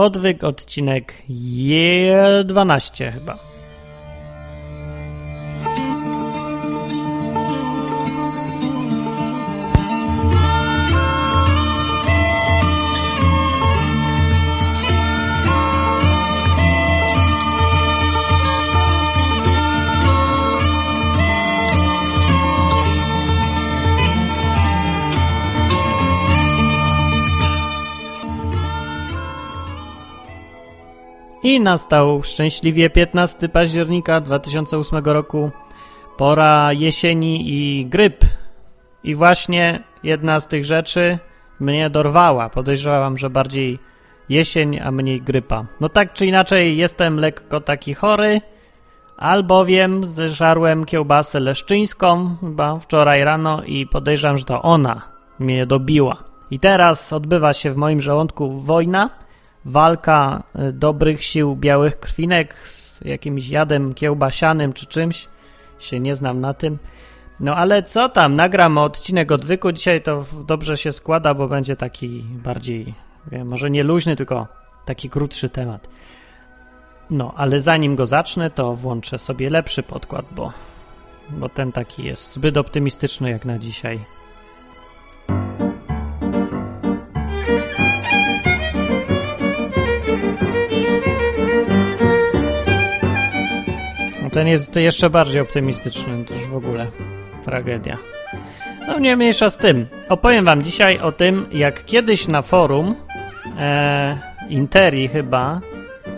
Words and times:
Odwyk, 0.00 0.44
odcinek 0.44 1.22
Je12 1.28 3.12
chyba. 3.12 3.49
I 31.50 31.60
nastał 31.60 32.22
szczęśliwie 32.22 32.90
15 32.90 33.48
października 33.48 34.20
2008 34.20 35.04
roku, 35.04 35.50
pora 36.16 36.72
jesieni 36.72 37.50
i 37.50 37.86
gryp. 37.86 38.24
I 39.04 39.14
właśnie 39.14 39.82
jedna 40.02 40.40
z 40.40 40.48
tych 40.48 40.64
rzeczy 40.64 41.18
mnie 41.60 41.90
dorwała. 41.90 42.48
Podejrzewam, 42.48 43.18
że 43.18 43.30
bardziej 43.30 43.78
jesień, 44.28 44.80
a 44.80 44.90
mniej 44.90 45.22
grypa. 45.22 45.66
No 45.80 45.88
tak 45.88 46.12
czy 46.12 46.26
inaczej, 46.26 46.76
jestem 46.76 47.16
lekko 47.16 47.60
taki 47.60 47.94
chory, 47.94 48.40
albowiem 49.16 50.06
zeżarłem 50.06 50.84
kiełbasę 50.84 51.40
leszczyńską 51.40 52.36
chyba 52.40 52.78
wczoraj 52.78 53.24
rano 53.24 53.62
i 53.62 53.86
podejrzewam, 53.86 54.38
że 54.38 54.44
to 54.44 54.62
ona 54.62 55.02
mnie 55.38 55.66
dobiła. 55.66 56.24
I 56.50 56.58
teraz 56.58 57.12
odbywa 57.12 57.52
się 57.52 57.70
w 57.70 57.76
moim 57.76 58.00
żołądku 58.00 58.60
wojna 58.60 59.10
walka 59.64 60.42
y, 60.68 60.72
dobrych 60.72 61.24
sił 61.24 61.56
białych 61.56 62.00
krwinek 62.00 62.54
z 62.54 63.00
jakimś 63.04 63.48
jadem 63.48 63.94
kiełbasianym 63.94 64.72
czy 64.72 64.86
czymś. 64.86 65.28
Się 65.78 66.00
nie 66.00 66.16
znam 66.16 66.40
na 66.40 66.54
tym. 66.54 66.78
No 67.40 67.56
ale 67.56 67.82
co 67.82 68.08
tam, 68.08 68.34
nagram 68.34 68.78
odcinek 68.78 69.32
odwyku. 69.32 69.72
Dzisiaj 69.72 70.02
to 70.02 70.24
dobrze 70.46 70.76
się 70.76 70.92
składa, 70.92 71.34
bo 71.34 71.48
będzie 71.48 71.76
taki 71.76 72.24
bardziej, 72.30 72.94
wiem, 73.32 73.48
może 73.48 73.70
nie 73.70 73.82
luźny, 73.82 74.16
tylko 74.16 74.46
taki 74.84 75.10
krótszy 75.10 75.48
temat. 75.48 75.88
No, 77.10 77.34
ale 77.36 77.60
zanim 77.60 77.96
go 77.96 78.06
zacznę, 78.06 78.50
to 78.50 78.74
włączę 78.74 79.18
sobie 79.18 79.50
lepszy 79.50 79.82
podkład, 79.82 80.26
bo, 80.30 80.52
bo 81.30 81.48
ten 81.48 81.72
taki 81.72 82.04
jest 82.04 82.32
zbyt 82.32 82.56
optymistyczny 82.56 83.30
jak 83.30 83.44
na 83.44 83.58
dzisiaj. 83.58 84.00
Ten 94.32 94.48
jest 94.48 94.76
jeszcze 94.76 95.10
bardziej 95.10 95.40
optymistyczny, 95.40 96.24
to 96.24 96.34
już 96.34 96.46
w 96.46 96.56
ogóle 96.56 96.86
tragedia. 97.44 97.96
No 98.86 98.98
nie 98.98 99.16
mniejsza 99.16 99.50
z 99.50 99.56
tym. 99.56 99.86
Opowiem 100.08 100.44
wam 100.44 100.62
dzisiaj 100.62 100.98
o 100.98 101.12
tym, 101.12 101.46
jak 101.52 101.84
kiedyś 101.84 102.28
na 102.28 102.42
forum 102.42 102.94
e, 103.58 104.18
Interi 104.48 105.08
chyba 105.08 105.60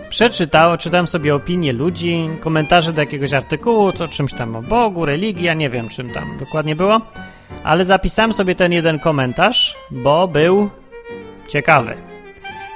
przeczytałem, 0.08 0.78
czytałem 0.78 1.06
sobie 1.06 1.34
opinie 1.34 1.72
ludzi, 1.72 2.30
komentarze 2.40 2.92
do 2.92 3.00
jakiegoś 3.00 3.32
artykułu, 3.32 3.92
co 3.92 4.08
czymś 4.08 4.32
tam 4.32 4.56
o 4.56 4.62
Bogu, 4.62 5.04
religii, 5.04 5.44
ja 5.44 5.54
nie 5.54 5.70
wiem 5.70 5.88
czym 5.88 6.10
tam 6.10 6.38
dokładnie 6.38 6.76
było, 6.76 7.00
ale 7.64 7.84
zapisałem 7.84 8.32
sobie 8.32 8.54
ten 8.54 8.72
jeden 8.72 8.98
komentarz, 8.98 9.76
bo 9.90 10.28
był 10.28 10.70
ciekawy. 11.48 11.94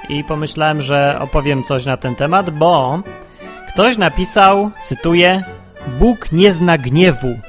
I 0.09 0.23
pomyślałem, 0.23 0.81
że 0.81 1.17
opowiem 1.19 1.63
coś 1.63 1.85
na 1.85 1.97
ten 1.97 2.15
temat, 2.15 2.49
bo 2.49 3.01
Ktoś 3.77 3.97
napisał, 3.97 4.71
cytuję, 4.83 5.43
Bóg 5.99 6.31
nie 6.31 6.51
zna 6.51 6.77
gniewu. 6.77 7.39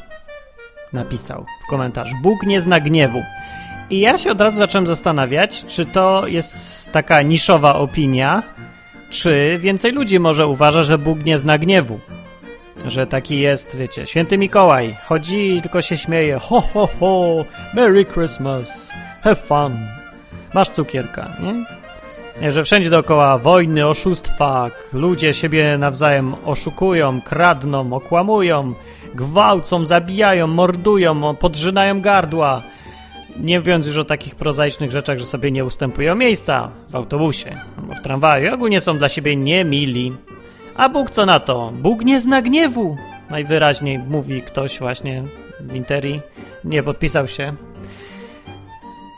Napisał 0.93 1.47
w 1.65 1.71
komentarzu. 1.71 2.17
Bóg 2.23 2.43
nie 2.43 2.61
zna 2.61 2.81
gniewu. 2.81 3.23
I 3.91 4.01
ja 4.01 4.19
się 4.19 4.31
od 4.31 4.41
razu 4.41 4.59
zacząłem 4.59 4.87
zastanawiać, 4.87 5.65
czy 5.65 5.85
to 5.85 6.27
jest 6.27 6.93
taka 6.93 7.23
niszowa 7.23 7.75
opinia, 7.75 8.43
czy 9.11 9.59
więcej 9.61 9.93
ludzi 9.93 10.21
może 10.21 10.47
uważa, 10.47 10.83
że 10.83 10.99
Bóg 10.99 11.25
nie 11.25 11.39
zna 11.39 11.59
gniewu. 11.59 12.01
Że 12.87 13.07
taki 13.07 13.41
jest, 13.41 13.77
wiecie, 13.77 14.07
święty 14.07 14.39
Mikołaj. 14.39 14.97
Chodzi 15.05 15.57
i 15.57 15.63
tylko 15.63 15.81
się 15.81 15.97
śmieje. 15.97 16.39
Ho, 16.39 16.61
ho, 16.61 16.89
ho, 17.01 17.45
Merry 17.75 18.05
Christmas, 18.05 18.93
have 19.23 19.37
fun. 19.37 19.79
Masz 20.55 20.71
cukierka, 20.71 21.37
nie? 21.41 21.79
Że 22.43 22.65
wszędzie 22.65 22.91
dookoła 22.91 23.39
wojny, 23.39 23.87
oszustwa, 23.87 24.71
ludzie 24.93 25.35
siebie 25.35 25.79
nawzajem 25.79 26.35
oszukują, 26.45 27.21
kradną, 27.23 27.93
okłamują, 27.93 28.75
gwałcą, 29.15 29.87
zabijają, 29.87 30.47
mordują, 30.47 31.37
podrzynają 31.37 32.01
gardła. 32.01 32.63
Nie 33.41 33.59
mówiąc 33.59 33.87
już 33.87 33.97
o 33.97 34.05
takich 34.05 34.35
prozaicznych 34.35 34.91
rzeczach, 34.91 35.19
że 35.19 35.25
sobie 35.25 35.51
nie 35.51 35.65
ustępują 35.65 36.15
miejsca 36.15 36.71
w 36.91 36.97
autobusie 36.97 37.61
albo 37.79 37.95
w 37.95 38.01
tramwaju. 38.01 38.55
Ogólnie 38.55 38.81
są 38.81 38.99
dla 38.99 39.09
siebie 39.09 39.37
niemili. 39.37 40.17
A 40.77 40.89
Bóg 40.89 41.11
co 41.11 41.27
na 41.27 41.41
to? 41.41 41.73
Bóg 41.75 42.05
nie 42.05 42.21
zna 42.21 42.43
gniewu. 42.43 42.97
Najwyraźniej 43.31 43.99
mówi 43.99 44.43
ktoś 44.43 44.79
właśnie 44.79 45.25
w 45.61 45.75
Interii. 45.75 46.21
Nie 46.65 46.83
podpisał 46.83 47.29
się. 47.29 47.55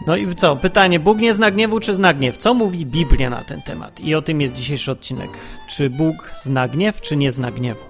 No 0.07 0.17
i 0.17 0.35
co? 0.35 0.57
Pytanie, 0.57 1.01
Bóg 1.01 1.19
nie 1.19 1.35
zna 1.35 1.51
gniewu 1.51 1.81
czy 1.81 1.95
zna 1.95 2.15
gniew? 2.15 2.37
Co 2.37 2.55
mówi 2.55 2.87
Biblia 2.87 3.31
na 3.31 3.45
ten 3.45 3.63
temat? 3.63 4.01
I 4.01 4.15
o 4.15 4.23
tym 4.23 4.41
jest 4.41 4.55
dzisiejszy 4.55 4.93
odcinek. 4.93 5.31
Czy 5.69 5.91
Bóg 5.91 6.31
zna 6.43 6.69
gniew, 6.69 7.01
czy 7.01 7.17
nie 7.17 7.33
zna 7.33 7.51
gniewu? 7.51 7.81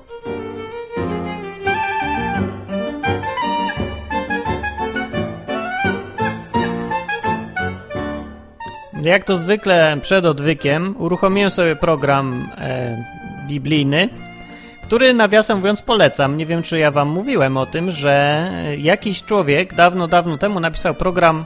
Jak 9.02 9.24
to 9.24 9.36
zwykle 9.36 9.96
przed 10.02 10.24
odwykiem 10.24 10.94
uruchomiłem 10.98 11.50
sobie 11.50 11.76
program 11.76 12.48
e, 12.58 13.04
biblijny, 13.48 14.08
który 14.82 15.14
nawiasem 15.14 15.58
mówiąc 15.58 15.82
polecam. 15.82 16.36
Nie 16.36 16.46
wiem, 16.46 16.62
czy 16.62 16.78
ja 16.78 16.90
wam 16.90 17.08
mówiłem 17.08 17.56
o 17.56 17.66
tym, 17.66 17.90
że 17.90 18.50
jakiś 18.78 19.22
człowiek 19.22 19.74
dawno, 19.74 20.08
dawno 20.08 20.38
temu 20.38 20.60
napisał 20.60 20.94
program 20.94 21.44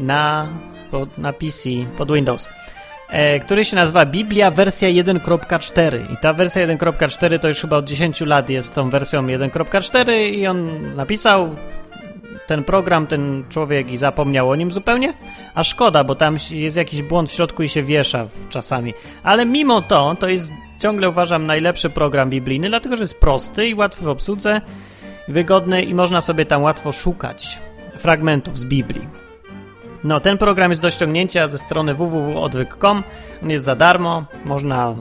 na, 0.00 0.48
pod, 0.90 1.18
na 1.18 1.32
PC, 1.32 1.68
pod 1.98 2.12
Windows, 2.12 2.50
e, 3.08 3.40
który 3.40 3.64
się 3.64 3.76
nazywa 3.76 4.06
Biblia 4.06 4.50
wersja 4.50 4.88
1.4 4.88 6.12
i 6.12 6.16
ta 6.16 6.32
wersja 6.32 6.66
1.4 6.66 7.38
to 7.38 7.48
już 7.48 7.60
chyba 7.60 7.76
od 7.76 7.84
10 7.84 8.20
lat 8.20 8.50
jest 8.50 8.74
tą 8.74 8.90
wersją 8.90 9.26
1.4 9.26 10.12
i 10.32 10.46
on 10.46 10.68
napisał 10.96 11.56
ten 12.46 12.64
program, 12.64 13.06
ten 13.06 13.44
człowiek 13.48 13.90
i 13.90 13.96
zapomniał 13.96 14.50
o 14.50 14.56
nim 14.56 14.72
zupełnie, 14.72 15.12
a 15.54 15.64
szkoda, 15.64 16.04
bo 16.04 16.14
tam 16.14 16.36
jest 16.50 16.76
jakiś 16.76 17.02
błąd 17.02 17.30
w 17.30 17.32
środku 17.32 17.62
i 17.62 17.68
się 17.68 17.82
wiesza 17.82 18.26
czasami. 18.48 18.94
Ale 19.22 19.46
mimo 19.46 19.82
to, 19.82 20.16
to 20.20 20.28
jest 20.28 20.52
ciągle 20.78 21.08
uważam 21.08 21.46
najlepszy 21.46 21.90
program 21.90 22.30
biblijny, 22.30 22.68
dlatego 22.68 22.96
że 22.96 23.02
jest 23.02 23.20
prosty 23.20 23.68
i 23.68 23.74
łatwy 23.74 24.04
w 24.04 24.08
obsłudze, 24.08 24.60
wygodny 25.28 25.82
i 25.82 25.94
można 25.94 26.20
sobie 26.20 26.46
tam 26.46 26.62
łatwo 26.62 26.92
szukać 26.92 27.58
fragmentów 27.98 28.58
z 28.58 28.64
Biblii. 28.64 29.29
No, 30.04 30.20
ten 30.20 30.38
program 30.38 30.70
jest 30.70 30.82
do 30.82 30.90
ściągnięcia 30.90 31.46
ze 31.46 31.58
strony 31.58 31.94
www.odwyk.com. 31.94 33.02
On 33.42 33.50
jest 33.50 33.64
za 33.64 33.76
darmo, 33.76 34.24
można 34.44 34.94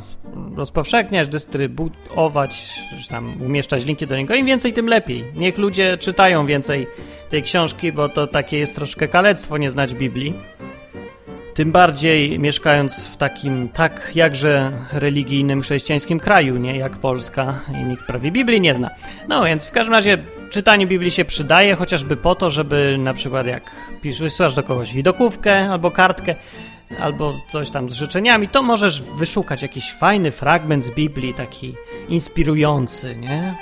rozpowszechniać, 0.56 1.28
dystrybuować, 1.28 2.80
czy 3.02 3.10
tam 3.10 3.42
umieszczać 3.42 3.86
linki 3.86 4.08
do 4.08 4.18
niego. 4.18 4.36
Im 4.36 4.46
więcej, 4.46 4.74
tym 4.74 4.88
lepiej. 4.88 5.26
Niech 5.36 5.58
ludzie 5.58 5.98
czytają 5.98 6.46
więcej 6.46 6.88
tej 7.30 7.44
książki, 7.44 7.92
bo 7.92 8.10
to 8.10 8.28
takie 8.28 8.58
jest 8.58 8.76
troszkę 8.76 9.08
kalectwo 9.08 9.58
nie 9.58 9.70
znać 9.70 9.94
Biblii. 9.94 10.34
Tym 11.54 11.72
bardziej 11.72 12.40
mieszkając 12.40 13.08
w 13.08 13.18
takim 13.18 13.70
tak 13.70 14.12
jakże 14.16 14.72
religijnym 14.92 15.62
chrześcijańskim 15.62 16.20
kraju, 16.20 16.58
nie 16.58 16.78
jak 16.78 16.98
Polska 16.98 17.60
i 17.82 17.84
nikt 17.84 18.06
prawie 18.06 18.32
Biblii 18.32 18.62
nie 18.62 18.76
zna. 18.76 18.90
No 19.28 19.46
więc 19.46 19.68
w 19.68 19.72
każdym 19.72 19.94
razie 19.94 20.18
czytanie 20.50 20.88
Biblii 20.88 21.12
się 21.12 21.26
przydaje 21.26 21.76
chociażby 21.76 22.18
po 22.18 22.36
to, 22.36 22.50
żeby 22.50 22.98
na 23.00 23.14
przykład 23.14 23.48
jak 23.48 23.72
piszesz 24.02 24.56
do 24.56 24.64
kogoś 24.64 24.94
widokówkę 24.94 25.70
albo 25.72 25.92
kartkę, 25.92 26.36
albo 27.00 27.34
coś 27.48 27.70
tam 27.70 27.90
z 27.90 27.94
życzeniami, 27.94 28.48
to 28.48 28.64
możesz 28.64 29.02
wyszukać 29.02 29.62
jakiś 29.62 29.94
fajny 29.94 30.32
fragment 30.32 30.84
z 30.84 30.90
Biblii, 30.90 31.34
taki 31.34 31.76
inspirujący, 32.10 33.16
nie? 33.16 33.56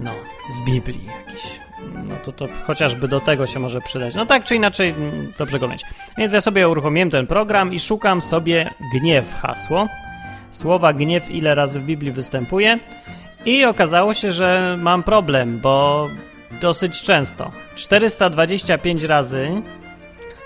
No, 0.00 0.12
z 0.52 0.60
Biblii 0.60 1.06
jakiś 1.06 1.65
no 2.08 2.16
to, 2.24 2.32
to 2.32 2.48
chociażby 2.66 3.08
do 3.08 3.20
tego 3.20 3.46
się 3.46 3.58
może 3.58 3.80
przydać. 3.80 4.14
No 4.14 4.26
tak 4.26 4.44
czy 4.44 4.56
inaczej, 4.56 4.90
mm, 4.90 5.32
dobrze 5.38 5.58
go 5.58 5.68
mieć. 5.68 5.82
Więc 6.18 6.32
ja 6.32 6.40
sobie 6.40 6.68
uruchomiłem 6.68 7.10
ten 7.10 7.26
program 7.26 7.72
i 7.72 7.80
szukam 7.80 8.20
sobie 8.20 8.70
gniew 8.94 9.34
hasło. 9.34 9.88
Słowa 10.50 10.92
gniew 10.92 11.30
ile 11.30 11.54
razy 11.54 11.80
w 11.80 11.84
Biblii 11.84 12.12
występuje 12.12 12.78
i 13.44 13.64
okazało 13.64 14.14
się, 14.14 14.32
że 14.32 14.76
mam 14.78 15.02
problem, 15.02 15.60
bo 15.60 16.08
dosyć 16.60 17.02
często. 17.02 17.50
425 17.74 19.02
razy 19.02 19.62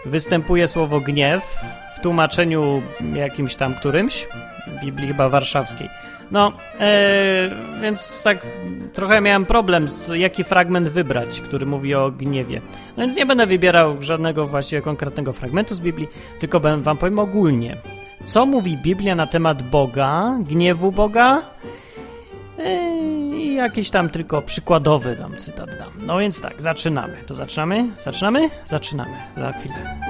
występuje 0.06 0.68
słowo 0.68 1.00
gniew 1.00 1.56
w 1.96 2.00
tłumaczeniu 2.00 2.82
jakimś 3.14 3.54
tam 3.54 3.74
którymś, 3.74 4.28
Biblii 4.84 5.08
chyba 5.08 5.28
warszawskiej. 5.28 5.88
No, 6.30 6.52
e, 6.80 7.50
więc 7.82 8.22
tak 8.22 8.46
trochę 8.92 9.20
miałem 9.20 9.46
problem, 9.46 9.88
z 9.88 10.08
jaki 10.08 10.44
fragment 10.44 10.88
wybrać, 10.88 11.40
który 11.40 11.66
mówi 11.66 11.94
o 11.94 12.10
gniewie. 12.10 12.60
No 12.96 13.02
więc 13.02 13.16
nie 13.16 13.26
będę 13.26 13.46
wybierał 13.46 14.02
żadnego 14.02 14.46
właściwie 14.46 14.82
konkretnego 14.82 15.32
fragmentu 15.32 15.74
z 15.74 15.80
Biblii, 15.80 16.08
tylko 16.38 16.60
wam 16.60 16.96
powiem 16.96 17.18
ogólnie. 17.18 17.76
Co 18.24 18.46
mówi 18.46 18.76
Biblia 18.76 19.14
na 19.14 19.26
temat 19.26 19.62
Boga, 19.62 20.38
gniewu 20.40 20.92
Boga? 20.92 21.42
E, 22.58 22.90
I 23.36 23.54
jakiś 23.54 23.90
tam 23.90 24.08
tylko 24.08 24.42
przykładowy 24.42 25.16
tam 25.16 25.36
cytat 25.36 25.78
dam. 25.78 26.06
No 26.06 26.18
więc 26.18 26.42
tak, 26.42 26.62
zaczynamy. 26.62 27.16
To 27.26 27.34
zaczynamy? 27.34 27.88
Zaczynamy? 27.96 28.50
Zaczynamy. 28.64 29.14
Za 29.36 29.52
chwilę. 29.52 30.00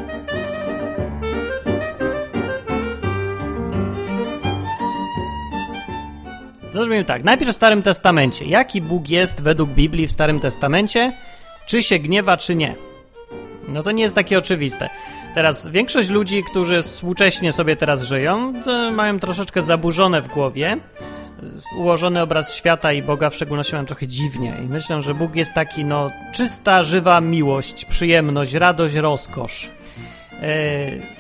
Zrobimy 6.72 7.05
tak. 7.05 7.25
Najpierw 7.25 7.50
w 7.50 7.56
Starym 7.56 7.82
Testamencie. 7.82 8.44
Jaki 8.44 8.82
Bóg 8.82 9.08
jest 9.08 9.43
według 9.43 9.70
Biblii 9.70 10.06
w 10.06 10.12
Starym 10.12 10.40
Testamencie? 10.40 11.12
Czy 11.67 11.82
się 11.82 11.99
gniewa, 11.99 12.37
czy 12.37 12.55
nie? 12.55 12.75
No 13.69 13.82
to 13.82 13.90
nie 13.93 14.02
jest 14.02 14.14
takie 14.14 14.38
oczywiste. 14.38 14.90
Teraz 15.34 15.69
większość 15.69 16.11
ludzi, 16.11 16.44
którzy 16.44 16.82
współcześnie 16.82 17.52
sobie 17.52 17.76
teraz 17.76 18.02
żyją, 18.02 18.52
mają 18.93 19.19
troszeczkę 19.19 19.62
zaburzone 19.62 20.22
w 20.22 20.28
głowie. 20.28 20.76
Ułożony 21.78 22.22
obraz 22.22 22.55
świata 22.55 22.93
i 22.93 23.02
Boga 23.02 23.31
w 23.31 23.34
szczególności 23.34 23.73
mają 23.73 23.87
trochę 23.87 24.06
dziwnie. 24.06 24.56
I 24.64 24.66
myślą, 24.66 25.00
że 25.00 25.14
Bóg 25.14 25.37
jest 25.37 25.52
taki, 25.52 25.84
no, 25.84 26.11
czysta, 26.32 26.82
żywa 26.82 27.20
miłość, 27.20 27.84
przyjemność, 27.84 28.55
radość, 28.55 28.94
rozkosz. 28.94 29.70
Yy, 30.32 30.49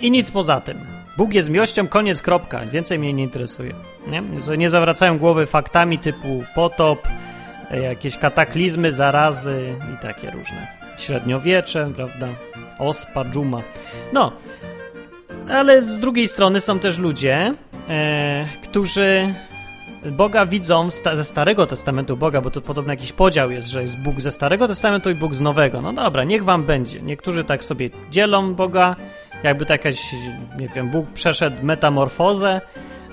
I 0.00 0.10
nic 0.10 0.30
poza 0.30 0.60
tym. 0.60 0.99
Bóg 1.16 1.34
jest 1.34 1.50
miłością, 1.50 1.88
koniec, 1.88 2.22
kropka. 2.22 2.66
Więcej 2.66 2.98
mnie 2.98 3.12
nie 3.12 3.22
interesuje. 3.22 3.74
Nie, 4.06 4.22
nie 4.58 4.70
zawracają 4.70 5.18
głowy 5.18 5.46
faktami 5.46 5.98
typu 5.98 6.44
potop, 6.54 7.08
jakieś 7.70 8.16
kataklizmy, 8.18 8.92
zarazy 8.92 9.74
i 9.94 10.02
takie 10.02 10.30
różne. 10.30 10.66
Średniowiecze, 10.98 11.90
prawda? 11.96 12.28
Ospa, 12.78 13.24
dżuma. 13.24 13.62
No, 14.12 14.32
ale 15.50 15.82
z 15.82 16.00
drugiej 16.00 16.28
strony 16.28 16.60
są 16.60 16.78
też 16.78 16.98
ludzie, 16.98 17.52
e, 17.88 18.46
którzy 18.62 19.34
Boga 20.06 20.46
widzą 20.46 20.90
sta 20.90 21.16
ze 21.16 21.24
Starego 21.24 21.66
Testamentu 21.66 22.16
Boga, 22.16 22.40
bo 22.40 22.50
to 22.50 22.60
podobno 22.60 22.92
jakiś 22.92 23.12
podział 23.12 23.50
jest, 23.50 23.68
że 23.68 23.82
jest 23.82 23.98
Bóg 23.98 24.20
ze 24.20 24.32
Starego 24.32 24.68
Testamentu 24.68 25.10
i 25.10 25.14
Bóg 25.14 25.34
z 25.34 25.40
Nowego. 25.40 25.80
No 25.80 25.92
dobra, 25.92 26.24
niech 26.24 26.44
wam 26.44 26.64
będzie. 26.64 27.02
Niektórzy 27.02 27.44
tak 27.44 27.64
sobie 27.64 27.90
dzielą 28.10 28.54
Boga, 28.54 28.96
jakby 29.42 29.66
to 29.66 29.72
jakaś, 29.72 30.12
nie 30.58 30.68
wiem, 30.68 30.90
Bóg 30.90 31.10
przeszedł 31.10 31.56
metamorfozę, 31.62 32.60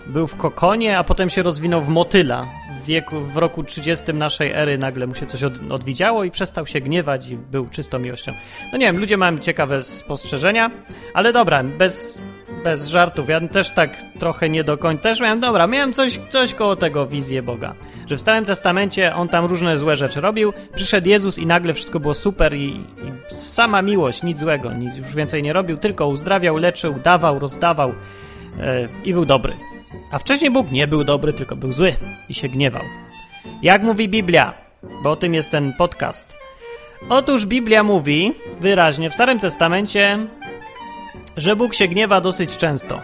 był 0.10 0.28
w 0.28 0.36
kokonie, 0.36 0.98
a 0.98 1.04
potem 1.04 1.30
się 1.30 1.44
rozwinął 1.44 1.82
w 1.82 1.90
motyla. 1.90 2.48
W, 2.82 2.86
wieku, 2.86 3.22
w 3.22 3.38
roku 3.38 3.64
30 3.64 4.14
naszej 4.14 4.52
ery 4.52 4.78
nagle 4.78 5.08
mu 5.08 5.16
się 5.16 5.26
coś 5.26 5.44
od, 5.44 5.54
odwidziało 5.70 6.24
i 6.24 6.32
przestał 6.32 6.66
się 6.66 6.82
gniewać 6.82 7.30
i 7.30 7.38
był 7.38 7.68
czystą 7.68 8.00
miłością. 8.00 8.34
No 8.72 8.78
nie 8.78 8.86
wiem, 8.86 9.00
ludzie 9.00 9.18
mają 9.18 9.38
ciekawe 9.38 9.84
spostrzeżenia, 9.84 10.72
ale 11.14 11.34
dobra, 11.34 11.64
bez, 11.64 12.22
bez 12.64 12.88
żartów. 12.88 13.30
Ja 13.30 13.42
też 13.42 13.70
tak 13.70 13.90
trochę 14.20 14.50
nie 14.50 14.64
do 14.64 14.78
końca. 14.78 15.04
Też 15.04 15.20
miałem, 15.20 15.40
dobra, 15.40 15.68
miałem 15.68 15.94
coś, 15.94 16.20
coś 16.30 16.54
koło 16.54 16.76
tego 16.76 17.08
wizję 17.08 17.42
Boga. 17.42 17.76
Że 18.08 18.16
w 18.16 18.22
Starym 18.22 18.46
Testamencie 18.46 19.16
on 19.16 19.30
tam 19.30 19.46
różne 19.46 19.78
złe 19.78 19.96
rzeczy 19.96 20.22
robił. 20.22 20.54
Przyszedł 20.76 21.10
Jezus 21.10 21.40
i 21.40 21.46
nagle 21.46 21.74
wszystko 21.74 22.00
było 22.00 22.14
super 22.14 22.54
i, 22.54 22.66
i 22.68 23.36
sama 23.36 23.82
miłość, 23.82 24.24
nic 24.24 24.40
złego, 24.40 24.74
nic 24.74 24.98
już 24.98 25.16
więcej 25.16 25.44
nie 25.44 25.54
robił, 25.54 25.78
tylko 25.78 26.08
uzdrawiał, 26.08 26.58
leczył, 26.58 26.94
dawał, 27.04 27.40
rozdawał 27.40 27.90
yy, 27.90 28.90
i 29.04 29.14
był 29.14 29.26
dobry. 29.26 29.54
A 30.12 30.20
wcześniej 30.20 30.52
Bóg 30.52 30.72
nie 30.72 30.88
był 30.88 31.04
dobry, 31.04 31.34
tylko 31.34 31.56
był 31.56 31.72
zły 31.72 31.96
i 32.30 32.34
się 32.34 32.50
gniewał. 32.50 32.84
Jak 33.62 33.84
mówi 33.84 34.10
Biblia? 34.10 34.54
Bo 35.04 35.12
o 35.12 35.16
tym 35.16 35.34
jest 35.34 35.52
ten 35.52 35.74
podcast. 35.74 36.38
Otóż 37.10 37.46
Biblia 37.46 37.84
mówi 37.84 38.34
wyraźnie 38.60 39.10
w 39.10 39.14
Starym 39.14 39.40
Testamencie, 39.40 40.28
że 41.38 41.56
Bóg 41.56 41.74
się 41.74 41.88
gniewa 41.88 42.22
dosyć 42.22 42.58
często. 42.58 43.02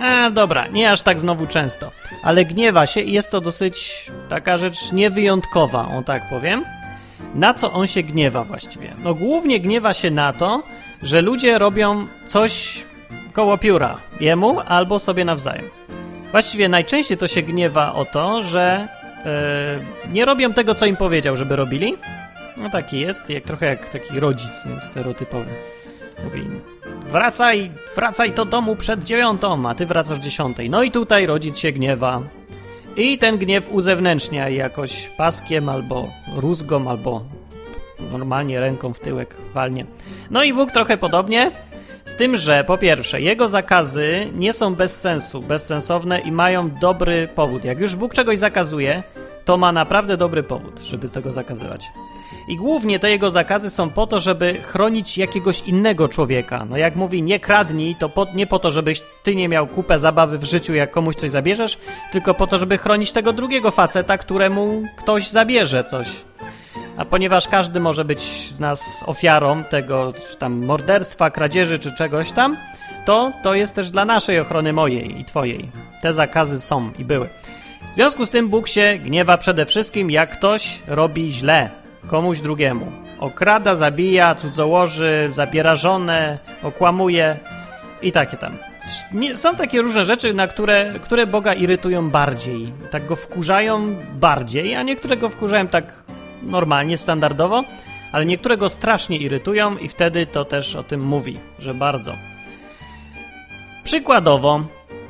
A 0.00 0.30
dobra, 0.30 0.66
nie 0.66 0.90
aż 0.90 1.02
tak 1.02 1.20
znowu 1.20 1.46
często, 1.46 1.90
ale 2.22 2.44
gniewa 2.44 2.86
się 2.86 3.00
i 3.00 3.12
jest 3.12 3.30
to 3.30 3.40
dosyć 3.40 4.06
taka 4.28 4.58
rzecz 4.58 4.92
niewyjątkowa, 4.92 5.88
on 5.88 6.04
tak 6.04 6.28
powiem. 6.28 6.64
Na 7.34 7.54
co 7.54 7.72
on 7.72 7.86
się 7.86 8.02
gniewa 8.02 8.44
właściwie? 8.44 8.94
No 9.04 9.14
głównie 9.14 9.60
gniewa 9.60 9.94
się 9.94 10.10
na 10.10 10.32
to, 10.32 10.62
że 11.02 11.22
ludzie 11.22 11.58
robią 11.58 12.06
coś 12.26 12.84
koło 13.32 13.58
pióra 13.58 14.00
jemu 14.20 14.60
albo 14.60 14.98
sobie 14.98 15.24
nawzajem. 15.24 15.79
Właściwie 16.30 16.68
najczęściej 16.68 17.16
to 17.16 17.28
się 17.28 17.42
gniewa 17.42 17.94
o 17.94 18.04
to, 18.04 18.42
że 18.42 18.88
yy, 20.04 20.12
nie 20.12 20.24
robią 20.24 20.52
tego, 20.52 20.74
co 20.74 20.86
im 20.86 20.96
powiedział, 20.96 21.36
żeby 21.36 21.56
robili. 21.56 21.96
No 22.56 22.70
taki 22.70 23.00
jest, 23.00 23.30
jak, 23.30 23.44
trochę 23.44 23.66
jak 23.66 23.88
taki 23.88 24.20
rodzic 24.20 24.64
stereotypowy. 24.80 25.50
Mówi, 26.24 26.42
wracaj, 27.06 27.70
wracaj 27.96 28.32
do 28.32 28.44
domu 28.44 28.76
przed 28.76 29.04
dziewiątą, 29.04 29.68
a 29.68 29.74
ty 29.74 29.86
wracasz 29.86 30.18
dziesiątej. 30.18 30.70
No 30.70 30.82
i 30.82 30.90
tutaj 30.90 31.26
rodzic 31.26 31.58
się 31.58 31.72
gniewa. 31.72 32.22
I 32.96 33.18
ten 33.18 33.38
gniew 33.38 33.72
uzewnętrznia 33.72 34.48
jakoś 34.48 35.08
paskiem, 35.16 35.68
albo 35.68 36.08
rózgą, 36.36 36.90
albo 36.90 37.24
normalnie 38.12 38.60
ręką 38.60 38.92
w 38.92 39.00
tyłek 39.00 39.36
walnie. 39.54 39.86
No 40.30 40.42
i 40.42 40.52
Bóg 40.52 40.72
trochę 40.72 40.98
podobnie. 40.98 41.50
Z 42.04 42.16
tym, 42.16 42.36
że 42.36 42.64
po 42.64 42.78
pierwsze, 42.78 43.20
jego 43.20 43.48
zakazy 43.48 44.30
nie 44.34 44.52
są 44.52 44.74
bez 44.74 45.00
sensu, 45.00 45.42
bezsensowne 45.42 46.20
i 46.20 46.32
mają 46.32 46.68
dobry 46.80 47.28
powód. 47.34 47.64
Jak 47.64 47.80
już 47.80 47.96
Bóg 47.96 48.14
czegoś 48.14 48.38
zakazuje, 48.38 49.02
to 49.44 49.56
ma 49.56 49.72
naprawdę 49.72 50.16
dobry 50.16 50.42
powód, 50.42 50.80
żeby 50.80 51.08
tego 51.08 51.32
zakazywać. 51.32 51.90
I 52.48 52.56
głównie 52.56 52.98
te 52.98 53.10
jego 53.10 53.30
zakazy 53.30 53.70
są 53.70 53.90
po 53.90 54.06
to, 54.06 54.20
żeby 54.20 54.54
chronić 54.62 55.18
jakiegoś 55.18 55.60
innego 55.60 56.08
człowieka. 56.08 56.64
No 56.64 56.76
jak 56.76 56.96
mówi, 56.96 57.22
nie 57.22 57.40
kradnij, 57.40 57.96
to 57.96 58.08
po, 58.08 58.26
nie 58.34 58.46
po 58.46 58.58
to, 58.58 58.70
żebyś 58.70 59.02
ty 59.22 59.34
nie 59.34 59.48
miał 59.48 59.66
kupę 59.66 59.98
zabawy 59.98 60.38
w 60.38 60.44
życiu, 60.44 60.74
jak 60.74 60.90
komuś 60.90 61.14
coś 61.14 61.30
zabierzesz, 61.30 61.78
tylko 62.12 62.34
po 62.34 62.46
to, 62.46 62.58
żeby 62.58 62.78
chronić 62.78 63.12
tego 63.12 63.32
drugiego 63.32 63.70
faceta, 63.70 64.18
któremu 64.18 64.82
ktoś 64.96 65.28
zabierze 65.28 65.84
coś. 65.84 66.08
A 67.00 67.04
ponieważ 67.04 67.48
każdy 67.48 67.80
może 67.80 68.04
być 68.04 68.20
z 68.50 68.60
nas 68.60 69.04
ofiarą 69.06 69.64
tego, 69.64 70.12
czy 70.30 70.36
tam 70.36 70.64
morderstwa, 70.64 71.30
kradzieży, 71.30 71.78
czy 71.78 71.92
czegoś 71.92 72.32
tam, 72.32 72.56
to 73.04 73.32
to 73.42 73.54
jest 73.54 73.74
też 73.74 73.90
dla 73.90 74.04
naszej 74.04 74.40
ochrony 74.40 74.72
mojej 74.72 75.20
i 75.20 75.24
twojej. 75.24 75.68
Te 76.02 76.12
zakazy 76.12 76.60
są 76.60 76.90
i 76.98 77.04
były. 77.04 77.28
W 77.92 77.94
związku 77.94 78.26
z 78.26 78.30
tym 78.30 78.48
Bóg 78.48 78.68
się 78.68 78.98
gniewa 79.04 79.38
przede 79.38 79.66
wszystkim, 79.66 80.10
jak 80.10 80.30
ktoś 80.30 80.78
robi 80.86 81.32
źle 81.32 81.70
komuś 82.06 82.40
drugiemu. 82.40 82.92
Okrada, 83.18 83.74
zabija, 83.74 84.34
cudzołoży, 84.34 85.28
zabiera 85.32 85.74
żonę, 85.74 86.38
okłamuje 86.62 87.36
i 88.02 88.12
takie 88.12 88.36
tam. 88.36 88.56
Są 89.34 89.56
takie 89.56 89.82
różne 89.82 90.04
rzeczy, 90.04 90.34
na 90.34 90.46
które, 90.46 90.94
które 91.02 91.26
Boga 91.26 91.54
irytują 91.54 92.10
bardziej, 92.10 92.72
tak 92.90 93.06
go 93.06 93.16
wkurzają 93.16 93.96
bardziej, 94.14 94.74
a 94.74 94.82
niektóre 94.82 95.16
go 95.16 95.28
wkurzają 95.28 95.68
tak 95.68 95.84
normalnie, 96.42 96.98
standardowo, 96.98 97.64
ale 98.12 98.26
niektóre 98.26 98.56
go 98.56 98.68
strasznie 98.68 99.16
irytują 99.16 99.78
i 99.78 99.88
wtedy 99.88 100.26
to 100.26 100.44
też 100.44 100.76
o 100.76 100.82
tym 100.82 101.00
mówi, 101.00 101.38
że 101.58 101.74
bardzo. 101.74 102.14
Przykładowo, 103.84 104.60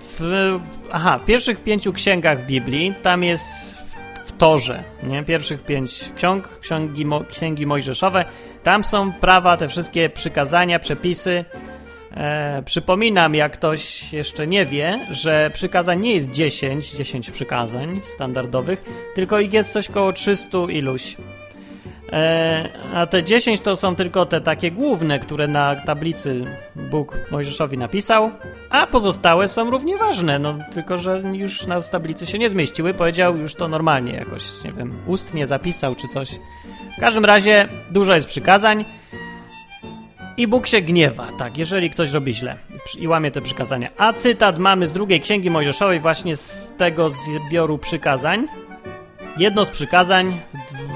w, 0.01 0.59
aha, 0.93 1.19
w 1.19 1.25
pierwszych 1.25 1.65
pięciu 1.65 1.93
księgach 1.93 2.41
w 2.41 2.47
Biblii 2.47 2.95
tam 3.03 3.25
jest 3.25 3.75
w, 3.75 4.29
w 4.29 4.39
Torze, 4.39 4.85
nie? 5.03 5.25
Pierwszych 5.25 5.65
pięć 5.65 6.13
ksiąg, 6.17 6.61
księgi, 6.61 7.05
księgi 7.31 7.67
Mojżeszowe, 7.67 8.25
tam 8.63 8.85
są 8.85 9.13
prawa, 9.13 9.57
te 9.57 9.69
wszystkie 9.69 10.11
przykazania, 10.11 10.79
przepisy. 10.79 11.45
E, 12.17 12.63
przypominam, 12.63 13.35
jak 13.35 13.53
ktoś 13.53 14.13
jeszcze 14.13 14.47
nie 14.47 14.67
wie, 14.67 15.07
że 15.11 15.51
przykazań 15.55 16.01
nie 16.01 16.15
jest 16.15 16.31
10, 16.31 16.91
10 16.91 17.31
przykazań 17.31 18.01
standardowych, 18.05 18.85
tylko 19.15 19.41
ich 19.41 19.53
jest 19.53 19.73
coś 19.73 19.89
koło 19.89 20.13
300 20.13 20.59
iluś. 20.71 21.17
E, 22.13 22.69
a 22.95 23.07
te 23.07 23.23
10 23.23 23.61
to 23.61 23.77
są 23.77 23.97
tylko 23.97 24.27
te 24.27 24.41
takie 24.41 24.71
główne, 24.71 25.19
które 25.19 25.49
na 25.49 25.77
tablicy 25.77 26.45
Bóg 26.77 27.19
Mojżeszowi 27.31 27.79
napisał, 27.79 28.31
a 28.71 28.87
pozostałe 28.87 29.49
są 29.49 29.71
równie 29.71 29.97
ważne, 29.97 30.39
no 30.39 30.59
tylko, 30.75 30.99
że 30.99 31.23
już 31.33 31.67
na 31.67 31.81
tablicy 31.81 32.27
się 32.27 32.39
nie 32.39 32.49
zmieściły, 32.49 32.95
powiedział 32.95 33.37
już 33.37 33.55
to 33.55 33.69
normalnie 33.69 34.13
jakoś, 34.13 34.65
nie 34.65 34.73
wiem, 34.73 34.99
ustnie 35.07 35.47
zapisał 35.47 35.95
czy 35.95 36.09
coś. 36.09 36.31
W 36.97 37.01
każdym 37.01 37.25
razie 37.25 37.69
dużo 37.91 38.15
jest 38.15 38.27
przykazań 38.27 38.85
i 40.41 40.49
Bóg 40.49 40.67
się 40.67 40.81
gniewa, 40.81 41.29
tak, 41.39 41.59
jeżeli 41.59 41.91
ktoś 41.91 42.11
robi 42.11 42.35
źle 42.35 42.57
i 42.99 43.09
łamie 43.09 43.31
te 43.31 43.41
przykazania. 43.41 43.91
A 43.97 44.13
cytat 44.13 44.59
mamy 44.59 44.87
z 44.87 44.93
drugiej 44.93 45.21
księgi 45.21 45.51
Mojżeszowej 45.51 46.01
właśnie 46.01 46.37
z 46.37 46.73
tego 46.79 47.09
zbioru 47.11 47.79
przykazań, 47.79 48.49
Jedno 49.37 49.65
z 49.65 49.71
przykazań 49.71 50.41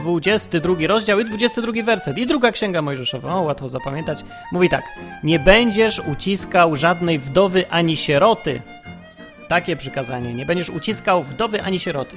22 0.03 0.75
rozdział 0.87 1.21
i 1.21 1.25
22 1.25 1.73
werset. 1.85 2.19
I 2.19 2.27
druga 2.27 2.51
księga 2.51 2.83
Mojżeszowa, 2.83 3.35
o, 3.35 3.43
łatwo 3.43 3.69
zapamiętać, 3.69 4.25
mówi 4.53 4.69
tak: 4.69 4.85
Nie 5.23 5.39
będziesz 5.39 5.99
uciskał 5.99 6.77
żadnej 6.77 7.19
wdowy 7.19 7.71
ani 7.71 7.97
sieroty. 7.97 8.63
Takie 9.49 9.77
przykazanie. 9.77 10.35
Nie 10.35 10.47
będziesz 10.47 10.71
uciskał 10.71 11.23
wdowy 11.23 11.63
ani 11.63 11.81
sieroty. 11.81 12.17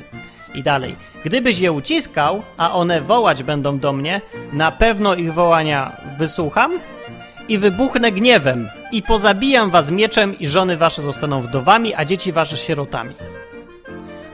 I 0.55 0.63
dalej. 0.63 0.96
Gdybyś 1.25 1.60
je 1.60 1.72
uciskał, 1.72 2.43
a 2.57 2.74
one 2.74 3.01
wołać 3.01 3.43
będą 3.43 3.79
do 3.79 3.93
mnie, 3.93 4.22
na 4.53 4.72
pewno 4.72 5.15
ich 5.15 5.34
wołania 5.34 5.98
wysłucham 6.17 6.79
i 7.47 7.57
wybuchnę 7.57 8.11
gniewem 8.11 8.69
i 8.91 9.01
pozabijam 9.01 9.69
was 9.69 9.91
mieczem 9.91 10.39
i 10.39 10.47
żony 10.47 10.77
wasze 10.77 11.01
zostaną 11.01 11.41
wdowami, 11.41 11.95
a 11.95 12.05
dzieci 12.05 12.31
wasze 12.31 12.57
sierotami. 12.57 13.13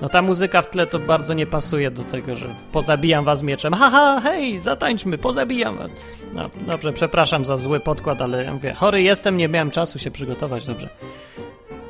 No 0.02 0.10
ta 0.10 0.22
muzyka 0.22 0.62
w 0.62 0.70
tle 0.70 0.88
to 0.88 1.00
bardzo 1.00 1.34
nie 1.34 1.46
pasuje 1.46 1.92
do 1.92 2.04
tego, 2.04 2.36
że 2.36 2.48
pozabijam 2.72 3.26
was 3.26 3.44
mieczem. 3.44 3.74
Haha, 3.74 4.22
hej, 4.24 4.62
zatańczmy, 4.62 5.18
pozabijam 5.18 5.78
was. 5.78 5.92
No 6.34 6.50
dobrze, 6.68 6.94
przepraszam 6.94 7.46
za 7.46 7.58
zły 7.58 7.80
podkład, 7.80 8.22
ale 8.22 8.44
ja 8.44 8.54
mówię, 8.54 8.74
chory 8.74 9.02
jestem, 9.02 9.38
nie 9.38 9.48
miałem 9.48 9.72
czasu 9.72 10.00
się 10.00 10.12
przygotować, 10.12 10.66
dobrze. 10.66 10.90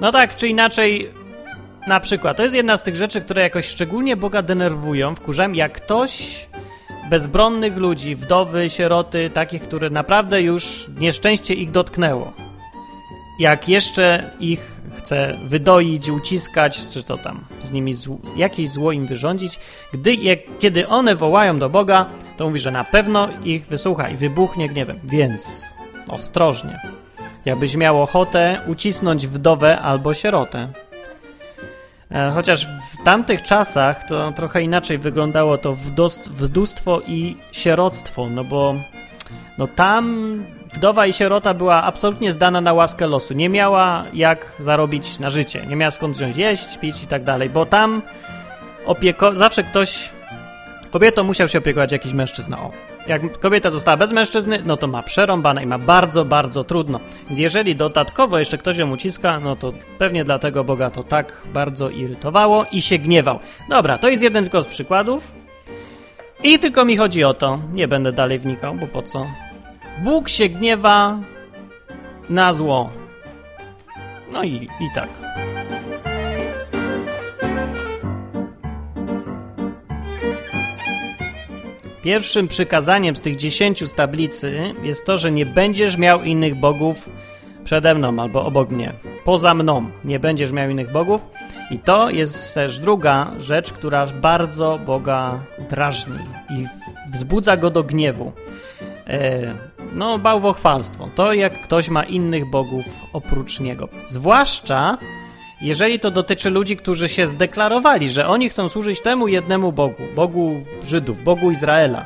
No 0.01 0.11
tak, 0.11 0.35
czy 0.35 0.47
inaczej, 0.47 1.11
na 1.87 1.99
przykład, 1.99 2.37
to 2.37 2.43
jest 2.43 2.55
jedna 2.55 2.77
z 2.77 2.83
tych 2.83 2.95
rzeczy, 2.95 3.21
które 3.21 3.41
jakoś 3.41 3.67
szczególnie 3.67 4.15
Boga 4.15 4.41
denerwują, 4.41 5.15
wkurzam, 5.15 5.55
jak 5.55 5.73
ktoś 5.73 6.45
bezbronnych 7.09 7.77
ludzi, 7.77 8.15
wdowy, 8.15 8.69
sieroty, 8.69 9.29
takich, 9.33 9.61
które 9.61 9.89
naprawdę 9.89 10.41
już 10.41 10.87
nieszczęście 10.99 11.53
ich 11.53 11.71
dotknęło. 11.71 12.33
Jak 13.39 13.69
jeszcze 13.69 14.31
ich 14.39 14.73
chce 14.97 15.37
wydoić, 15.45 16.09
uciskać, 16.09 16.85
czy 16.93 17.03
co 17.03 17.17
tam, 17.17 17.45
z 17.61 17.71
nimi 17.71 17.93
zło, 17.93 18.17
jakieś 18.35 18.69
zło 18.69 18.91
im 18.91 19.05
wyrządzić, 19.05 19.59
gdy, 19.93 20.13
jak, 20.13 20.39
kiedy 20.59 20.87
one 20.87 21.15
wołają 21.15 21.59
do 21.59 21.69
Boga, 21.69 22.05
to 22.37 22.47
mówi, 22.47 22.59
że 22.59 22.71
na 22.71 22.83
pewno 22.83 23.29
ich 23.43 23.67
wysłucha 23.67 24.09
i 24.09 24.15
wybuchnie 24.15 24.69
gniewem. 24.69 24.99
Więc 25.03 25.65
ostrożnie. 26.09 26.79
Jakbyś 27.45 27.75
miał 27.75 28.01
ochotę 28.01 28.61
ucisnąć 28.67 29.27
wdowę 29.27 29.79
albo 29.79 30.13
sierotę. 30.13 30.67
E, 32.13 32.31
chociaż 32.31 32.67
w 32.67 33.03
tamtych 33.03 33.41
czasach 33.41 34.03
to 34.03 34.31
trochę 34.31 34.61
inaczej 34.61 34.97
wyglądało 34.97 35.57
to 35.57 35.73
wdóstwo 36.29 37.01
i 37.07 37.37
sieroctwo, 37.51 38.29
no 38.29 38.43
bo 38.43 38.75
no 39.57 39.67
tam 39.67 40.35
wdowa 40.73 41.05
i 41.05 41.13
sierota 41.13 41.53
była 41.53 41.83
absolutnie 41.83 42.31
zdana 42.31 42.61
na 42.61 42.73
łaskę 42.73 43.07
losu. 43.07 43.33
Nie 43.33 43.49
miała 43.49 44.05
jak 44.13 44.51
zarobić 44.59 45.19
na 45.19 45.29
życie, 45.29 45.65
nie 45.67 45.75
miała 45.75 45.91
skąd 45.91 46.15
wziąć 46.15 46.37
jeść, 46.37 46.77
pić 46.77 47.03
i 47.03 47.07
tak 47.07 47.23
dalej, 47.23 47.49
bo 47.49 47.65
tam 47.65 48.01
opieko... 48.85 49.35
zawsze 49.35 49.63
ktoś 49.63 50.09
kobietą 50.91 51.23
musiał 51.23 51.47
się 51.47 51.57
opiekować 51.57 51.91
jakiś 51.91 52.13
mężczyzna. 52.13 52.59
O. 52.59 52.92
Jak 53.07 53.39
kobieta 53.39 53.69
została 53.69 53.97
bez 53.97 54.11
mężczyzny, 54.11 54.61
no 54.65 54.77
to 54.77 54.87
ma 54.87 55.03
przerąbane 55.03 55.63
i 55.63 55.65
ma 55.65 55.79
bardzo, 55.79 56.25
bardzo 56.25 56.63
trudno. 56.63 56.99
Jeżeli 57.29 57.75
dodatkowo 57.75 58.39
jeszcze 58.39 58.57
ktoś 58.57 58.77
ją 58.77 58.91
uciska, 58.91 59.39
no 59.39 59.55
to 59.55 59.71
pewnie 59.97 60.23
dlatego 60.23 60.63
Boga 60.63 60.89
to 60.89 61.03
tak 61.03 61.41
bardzo 61.53 61.89
irytowało 61.89 62.65
i 62.71 62.81
się 62.81 62.97
gniewał. 62.97 63.39
Dobra, 63.69 63.97
to 63.97 64.09
jest 64.09 64.23
jeden 64.23 64.43
tylko 64.43 64.61
z 64.61 64.67
przykładów. 64.67 65.31
I 66.43 66.59
tylko 66.59 66.85
mi 66.85 66.97
chodzi 66.97 67.23
o 67.23 67.33
to, 67.33 67.59
nie 67.73 67.87
będę 67.87 68.11
dalej 68.11 68.39
wnikał, 68.39 68.75
bo 68.75 68.87
po 68.87 69.01
co? 69.01 69.27
Bóg 70.03 70.29
się 70.29 70.49
gniewa 70.49 71.19
na 72.29 72.53
zło. 72.53 72.89
No 74.31 74.43
i, 74.43 74.69
i 74.79 74.89
tak. 74.95 75.09
Pierwszym 82.03 82.47
przykazaniem 82.47 83.15
z 83.15 83.21
tych 83.21 83.35
dziesięciu 83.35 83.87
z 83.87 83.93
tablicy 83.93 84.73
jest 84.83 85.05
to, 85.05 85.17
że 85.17 85.31
nie 85.31 85.45
będziesz 85.45 85.97
miał 85.97 86.23
innych 86.23 86.55
bogów 86.55 87.09
przede 87.63 87.95
mną 87.95 88.19
albo 88.19 88.45
obok 88.45 88.69
mnie. 88.69 88.93
Poza 89.23 89.53
mną 89.53 89.89
nie 90.03 90.19
będziesz 90.19 90.51
miał 90.51 90.69
innych 90.69 90.91
bogów. 90.91 91.27
I 91.71 91.79
to 91.79 92.09
jest 92.09 92.53
też 92.53 92.79
druga 92.79 93.31
rzecz, 93.39 93.73
która 93.73 94.07
bardzo 94.07 94.79
Boga 94.85 95.43
drażni 95.69 96.19
i 96.49 96.65
wzbudza 97.13 97.57
go 97.57 97.69
do 97.69 97.83
gniewu. 97.83 98.31
E, 99.07 99.55
no, 99.93 100.19
bałwochwalstwo. 100.19 101.09
To 101.15 101.33
jak 101.33 101.61
ktoś 101.61 101.89
ma 101.89 102.03
innych 102.03 102.49
bogów 102.49 102.85
oprócz 103.13 103.59
niego. 103.59 103.89
Zwłaszcza 104.05 104.97
jeżeli 105.63 105.99
to 105.99 106.11
dotyczy 106.11 106.49
ludzi, 106.49 106.77
którzy 106.77 107.09
się 107.09 107.27
zdeklarowali, 107.27 108.09
że 108.09 108.27
oni 108.27 108.49
chcą 108.49 108.69
służyć 108.69 109.01
temu 109.01 109.27
jednemu 109.27 109.71
Bogu, 109.71 110.03
Bogu 110.15 110.63
Żydów, 110.83 111.23
Bogu 111.23 111.51
Izraela, 111.51 112.05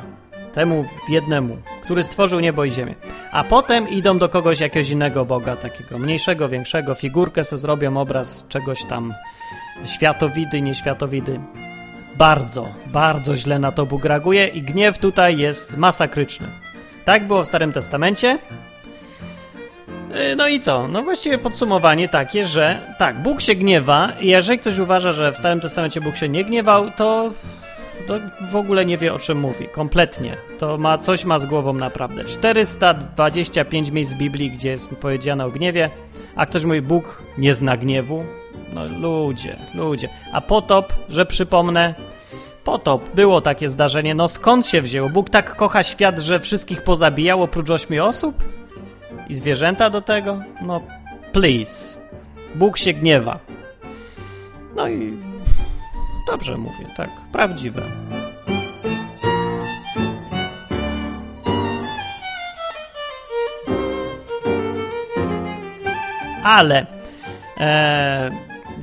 temu 0.54 0.84
jednemu, 1.08 1.56
który 1.82 2.04
stworzył 2.04 2.40
niebo 2.40 2.64
i 2.64 2.70
ziemię. 2.70 2.94
A 3.32 3.44
potem 3.44 3.88
idą 3.88 4.18
do 4.18 4.28
kogoś 4.28 4.60
jakiegoś 4.60 4.90
innego 4.90 5.24
Boga, 5.24 5.56
takiego 5.56 5.98
mniejszego, 5.98 6.48
większego, 6.48 6.94
figurkę 6.94 7.44
sobie 7.44 7.60
zrobią, 7.60 7.96
obraz 7.96 8.46
czegoś 8.48 8.84
tam, 8.84 9.14
światowidy, 9.86 10.62
nieświatowidy. 10.62 11.40
Bardzo, 12.16 12.68
bardzo 12.86 13.36
źle 13.36 13.58
na 13.58 13.72
to 13.72 13.86
Bóg 13.86 14.04
reaguje 14.04 14.46
i 14.46 14.62
gniew 14.62 14.98
tutaj 14.98 15.38
jest 15.38 15.76
masakryczny. 15.76 16.46
Tak 17.04 17.26
było 17.26 17.44
w 17.44 17.46
Starym 17.46 17.72
Testamencie, 17.72 18.38
no 20.36 20.48
i 20.48 20.60
co? 20.60 20.88
No 20.88 21.02
właściwie 21.02 21.38
podsumowanie 21.38 22.08
takie, 22.08 22.46
że 22.46 22.94
tak, 22.98 23.22
Bóg 23.22 23.40
się 23.40 23.54
gniewa 23.54 24.12
i 24.20 24.26
jeżeli 24.26 24.58
ktoś 24.58 24.78
uważa, 24.78 25.12
że 25.12 25.32
w 25.32 25.36
Starym 25.36 25.60
Testamencie 25.60 26.00
Bóg 26.00 26.16
się 26.16 26.28
nie 26.28 26.44
gniewał, 26.44 26.90
to, 26.90 27.30
to 28.06 28.14
w 28.50 28.56
ogóle 28.56 28.86
nie 28.86 28.98
wie 28.98 29.14
o 29.14 29.18
czym 29.18 29.38
mówi. 29.38 29.68
Kompletnie. 29.72 30.36
To 30.58 30.78
ma 30.78 30.98
coś 30.98 31.24
ma 31.24 31.38
z 31.38 31.46
głową 31.46 31.72
naprawdę. 31.72 32.24
425 32.24 33.90
miejsc 33.90 34.12
w 34.12 34.16
Biblii, 34.16 34.50
gdzie 34.50 34.70
jest 34.70 34.90
powiedziane 34.90 35.46
o 35.46 35.50
gniewie, 35.50 35.90
a 36.36 36.46
ktoś 36.46 36.64
mówi 36.64 36.82
Bóg 36.82 37.22
nie 37.38 37.54
zna 37.54 37.76
gniewu. 37.76 38.24
No 38.72 38.84
ludzie, 38.84 39.56
ludzie. 39.74 40.08
A 40.32 40.40
potop, 40.40 40.92
że 41.08 41.26
przypomnę, 41.26 41.94
potop, 42.64 43.14
było 43.14 43.40
takie 43.40 43.68
zdarzenie. 43.68 44.14
No 44.14 44.28
skąd 44.28 44.66
się 44.66 44.82
wzięło? 44.82 45.08
Bóg 45.08 45.30
tak 45.30 45.56
kocha 45.56 45.82
świat, 45.82 46.18
że 46.18 46.40
wszystkich 46.40 46.82
pozabijał 46.82 47.42
oprócz 47.42 47.70
ośmiu 47.70 48.04
osób? 48.04 48.57
I 49.28 49.34
zwierzęta 49.34 49.90
do 49.90 50.00
tego? 50.00 50.42
No, 50.62 50.80
please. 51.32 52.00
Bóg 52.54 52.78
się 52.78 52.92
gniewa. 52.92 53.38
No 54.76 54.88
i 54.88 55.16
dobrze 56.30 56.56
mówię, 56.56 56.86
tak, 56.96 57.10
prawdziwe. 57.32 57.82
Ale 66.44 66.86
e, 67.60 68.30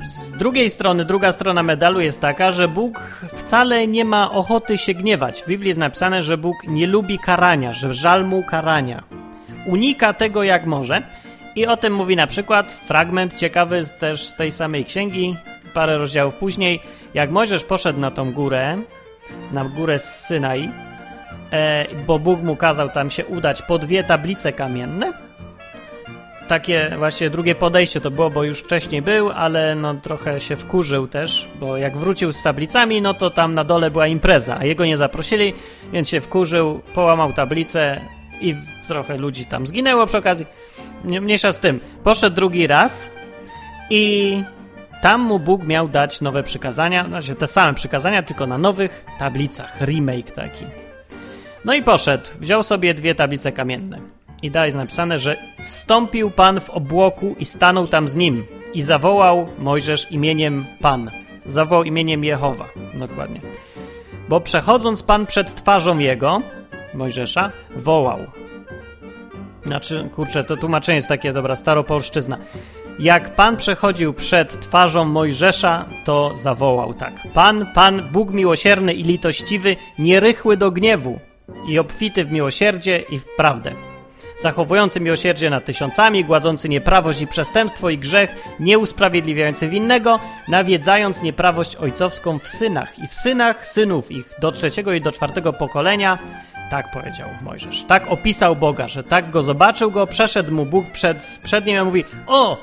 z 0.02 0.32
drugiej 0.32 0.70
strony, 0.70 1.04
druga 1.04 1.32
strona 1.32 1.62
medalu 1.62 2.00
jest 2.00 2.20
taka, 2.20 2.52
że 2.52 2.68
Bóg 2.68 3.00
wcale 3.34 3.86
nie 3.86 4.04
ma 4.04 4.30
ochoty 4.30 4.78
się 4.78 4.94
gniewać. 4.94 5.42
W 5.42 5.46
Biblii 5.46 5.68
jest 5.68 5.80
napisane, 5.80 6.22
że 6.22 6.38
Bóg 6.38 6.56
nie 6.68 6.86
lubi 6.86 7.18
karania, 7.18 7.72
że 7.72 7.94
żal 7.94 8.24
mu 8.24 8.42
karania 8.42 9.25
unika 9.66 10.12
tego 10.12 10.42
jak 10.42 10.66
może. 10.66 11.02
I 11.56 11.66
o 11.66 11.76
tym 11.76 11.94
mówi 11.94 12.16
na 12.16 12.26
przykład 12.26 12.72
fragment 12.72 13.34
ciekawy 13.34 13.80
też 13.98 14.26
z 14.26 14.34
tej 14.34 14.52
samej 14.52 14.84
księgi, 14.84 15.36
parę 15.74 15.98
rozdziałów 15.98 16.34
później, 16.34 16.80
jak 17.14 17.30
Mojżesz 17.30 17.64
poszedł 17.64 18.00
na 18.00 18.10
tą 18.10 18.32
górę, 18.32 18.78
na 19.52 19.64
górę 19.64 19.98
Synai, 19.98 20.70
e, 21.52 21.86
bo 22.06 22.18
Bóg 22.18 22.42
mu 22.42 22.56
kazał 22.56 22.88
tam 22.88 23.10
się 23.10 23.26
udać 23.26 23.62
po 23.62 23.78
dwie 23.78 24.04
tablice 24.04 24.52
kamienne. 24.52 25.12
Takie 26.48 26.94
właśnie 26.98 27.30
drugie 27.30 27.54
podejście 27.54 28.00
to 28.00 28.10
było, 28.10 28.30
bo 28.30 28.44
już 28.44 28.60
wcześniej 28.60 29.02
był, 29.02 29.30
ale 29.30 29.74
no 29.74 29.94
trochę 29.94 30.40
się 30.40 30.56
wkurzył 30.56 31.08
też, 31.08 31.48
bo 31.60 31.76
jak 31.76 31.96
wrócił 31.96 32.32
z 32.32 32.42
tablicami, 32.42 33.02
no 33.02 33.14
to 33.14 33.30
tam 33.30 33.54
na 33.54 33.64
dole 33.64 33.90
była 33.90 34.06
impreza, 34.06 34.56
a 34.60 34.64
jego 34.64 34.84
nie 34.84 34.96
zaprosili, 34.96 35.54
więc 35.92 36.08
się 36.08 36.20
wkurzył, 36.20 36.80
połamał 36.94 37.32
tablicę, 37.32 38.00
i 38.40 38.56
trochę 38.88 39.16
ludzi 39.16 39.44
tam 39.44 39.66
zginęło 39.66 40.06
przy 40.06 40.18
okazji. 40.18 40.46
Mniejsza 41.04 41.52
z 41.52 41.60
tym. 41.60 41.78
Poszedł 42.04 42.36
drugi 42.36 42.66
raz 42.66 43.10
i 43.90 44.42
tam 45.02 45.20
mu 45.20 45.38
Bóg 45.38 45.66
miał 45.66 45.88
dać 45.88 46.20
nowe 46.20 46.42
przykazania, 46.42 47.06
znaczy 47.08 47.34
te 47.34 47.46
same 47.46 47.74
przykazania, 47.74 48.22
tylko 48.22 48.46
na 48.46 48.58
nowych 48.58 49.04
tablicach. 49.18 49.80
Remake 49.80 50.30
taki. 50.30 50.64
No 51.64 51.74
i 51.74 51.82
poszedł. 51.82 52.24
Wziął 52.40 52.62
sobie 52.62 52.94
dwie 52.94 53.14
tablice 53.14 53.52
kamienne. 53.52 54.00
I 54.42 54.50
dalej 54.50 54.66
jest 54.66 54.76
napisane, 54.76 55.18
że 55.18 55.36
stąpił 55.62 56.30
Pan 56.30 56.60
w 56.60 56.70
obłoku 56.70 57.36
i 57.38 57.44
stanął 57.44 57.86
tam 57.86 58.08
z 58.08 58.16
nim. 58.16 58.46
I 58.74 58.82
zawołał 58.82 59.48
Mojżesz 59.58 60.12
imieniem 60.12 60.64
Pan. 60.80 61.10
Zawołał 61.46 61.84
imieniem 61.84 62.24
Jehowa. 62.24 62.68
Dokładnie. 62.94 63.40
Bo 64.28 64.40
przechodząc 64.40 65.02
Pan 65.02 65.26
przed 65.26 65.54
twarzą 65.54 65.98
jego, 65.98 66.42
Mojżesza, 66.96 67.52
wołał. 67.76 68.18
Znaczy, 69.66 70.08
kurczę, 70.14 70.44
to 70.44 70.56
tłumaczenie 70.56 70.96
jest 70.96 71.08
takie, 71.08 71.32
dobra, 71.32 71.56
staropolszczyzna. 71.56 72.38
jak 72.98 73.34
Pan 73.34 73.56
przechodził 73.56 74.14
przed 74.14 74.60
twarzą 74.60 75.04
Mojżesza, 75.04 75.86
to 76.04 76.32
zawołał 76.40 76.94
tak. 76.94 77.12
Pan, 77.34 77.66
Pan, 77.74 78.02
Bóg 78.12 78.30
miłosierny 78.30 78.94
i 78.94 79.02
litościwy, 79.02 79.76
nierychły 79.98 80.56
do 80.56 80.70
gniewu 80.70 81.18
i 81.68 81.78
obfity 81.78 82.24
w 82.24 82.32
miłosierdzie 82.32 82.98
i 82.98 83.18
w 83.18 83.24
prawdę. 83.36 83.72
Zachowujący 84.38 85.00
miłosierdzie 85.00 85.50
nad 85.50 85.64
tysiącami, 85.64 86.24
gładzący 86.24 86.68
nieprawość 86.68 87.20
i 87.20 87.26
przestępstwo 87.26 87.90
i 87.90 87.98
grzech, 87.98 88.34
nie 88.60 88.78
usprawiedliwiający 88.78 89.68
winnego, 89.68 90.20
nawiedzając 90.48 91.22
nieprawość 91.22 91.76
ojcowską 91.76 92.38
w 92.38 92.48
synach 92.48 92.98
i 92.98 93.08
w 93.08 93.14
synach 93.14 93.66
synów 93.66 94.10
ich 94.10 94.30
do 94.40 94.52
trzeciego 94.52 94.92
i 94.92 95.00
do 95.00 95.12
czwartego 95.12 95.52
pokolenia, 95.52 96.18
tak 96.70 96.90
powiedział 96.90 97.28
Mojżesz. 97.42 97.84
Tak 97.84 98.10
opisał 98.10 98.56
Boga, 98.56 98.88
że 98.88 99.04
tak 99.04 99.30
go 99.30 99.42
zobaczył 99.42 99.90
go, 99.90 100.06
przeszedł 100.06 100.52
mu 100.52 100.66
Bóg 100.66 100.86
przed, 100.92 101.38
przed 101.42 101.66
nim 101.66 101.78
i 101.78 101.82
mówi: 101.82 102.04
O, 102.26 102.56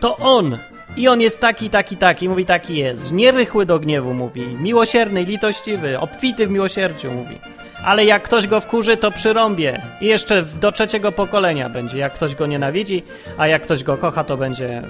to 0.00 0.16
on! 0.16 0.58
I 0.96 1.08
on 1.08 1.20
jest 1.20 1.40
taki, 1.40 1.70
taki, 1.70 1.96
taki. 1.96 2.28
Mówi, 2.28 2.46
taki 2.46 2.76
jest. 2.76 3.12
Nierychły 3.12 3.66
do 3.66 3.78
gniewu, 3.78 4.14
mówi. 4.14 4.46
Miłosierny, 4.46 5.24
litościwy, 5.24 6.00
obfity 6.00 6.46
w 6.46 6.50
miłosierdziu, 6.50 7.12
mówi. 7.12 7.38
Ale 7.84 8.04
jak 8.04 8.22
ktoś 8.22 8.46
go 8.46 8.60
wkurzy, 8.60 8.96
to 8.96 9.10
przyrąbie. 9.10 9.82
I 10.00 10.06
jeszcze 10.06 10.42
do 10.42 10.72
trzeciego 10.72 11.12
pokolenia 11.12 11.68
będzie. 11.68 11.98
Jak 11.98 12.14
ktoś 12.14 12.34
go 12.34 12.46
nienawidzi, 12.46 13.02
a 13.38 13.46
jak 13.46 13.62
ktoś 13.62 13.84
go 13.84 13.96
kocha, 13.96 14.24
to 14.24 14.36
będzie 14.36 14.82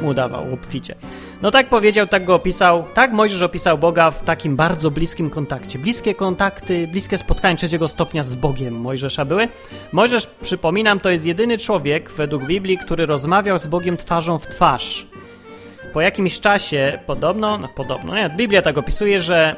mu 0.00 0.14
dawał 0.14 0.54
obficie. 0.54 0.94
No 1.42 1.50
tak 1.50 1.68
powiedział, 1.68 2.06
tak 2.06 2.24
go 2.24 2.34
opisał. 2.34 2.84
Tak 2.94 3.12
Mojżesz 3.12 3.42
opisał 3.42 3.78
Boga 3.78 4.10
w 4.10 4.22
takim 4.22 4.56
bardzo 4.56 4.90
bliskim 4.90 5.30
kontakcie. 5.30 5.78
Bliskie 5.78 6.14
kontakty, 6.14 6.88
bliskie 6.92 7.18
spotkania 7.18 7.56
trzeciego 7.56 7.88
stopnia 7.88 8.22
z 8.22 8.34
Bogiem 8.34 8.74
Mojżesza 8.74 9.24
były. 9.24 9.48
Mojżesz, 9.92 10.26
przypominam, 10.42 11.00
to 11.00 11.10
jest 11.10 11.26
jedyny 11.26 11.58
człowiek 11.58 12.10
według 12.10 12.44
Biblii, 12.44 12.78
który 12.78 13.06
rozmawiał 13.06 13.58
z 13.58 13.66
Bogiem 13.66 13.96
twarzą 13.96 14.38
w 14.38 14.46
twarz. 14.46 15.06
Po 15.92 16.00
jakimś 16.00 16.40
czasie, 16.40 16.98
podobno, 17.06 17.58
no 17.58 17.68
podobno, 17.68 18.16
nie, 18.16 18.30
Biblia 18.36 18.62
tak 18.62 18.78
opisuje, 18.78 19.20
że 19.20 19.56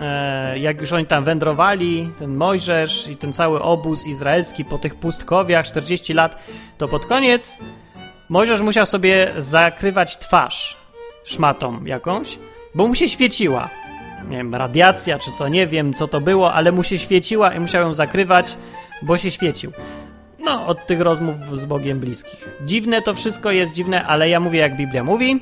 e, 0.00 0.58
jak 0.58 0.80
już 0.80 0.92
oni 0.92 1.06
tam 1.06 1.24
wędrowali, 1.24 2.12
ten 2.18 2.36
Mojżesz 2.36 3.08
i 3.08 3.16
ten 3.16 3.32
cały 3.32 3.62
obóz 3.62 4.06
izraelski 4.06 4.64
po 4.64 4.78
tych 4.78 4.94
pustkowiach 4.94 5.66
40 5.66 6.14
lat, 6.14 6.36
to 6.78 6.88
pod 6.88 7.06
koniec 7.06 7.58
Mojżesz 8.28 8.60
musiał 8.60 8.86
sobie 8.86 9.32
zakrywać 9.38 10.16
twarz 10.16 10.76
szmatą 11.24 11.84
jakąś, 11.84 12.38
bo 12.74 12.86
mu 12.88 12.94
się 12.94 13.08
świeciła. 13.08 13.68
Nie 14.28 14.36
wiem, 14.36 14.54
radiacja 14.54 15.18
czy 15.18 15.32
co, 15.32 15.48
nie 15.48 15.66
wiem 15.66 15.92
co 15.92 16.08
to 16.08 16.20
było, 16.20 16.54
ale 16.54 16.72
mu 16.72 16.82
się 16.82 16.98
świeciła 16.98 17.54
i 17.54 17.60
musiał 17.60 17.82
ją 17.82 17.92
zakrywać, 17.92 18.56
bo 19.02 19.16
się 19.16 19.30
świecił. 19.30 19.72
No, 20.38 20.66
od 20.66 20.86
tych 20.86 21.00
rozmów 21.00 21.58
z 21.58 21.64
Bogiem 21.64 22.00
bliskich. 22.00 22.48
Dziwne 22.64 23.02
to 23.02 23.14
wszystko 23.14 23.50
jest 23.50 23.72
dziwne, 23.72 24.04
ale 24.04 24.28
ja 24.28 24.40
mówię 24.40 24.58
jak 24.58 24.76
Biblia 24.76 25.04
mówi. 25.04 25.40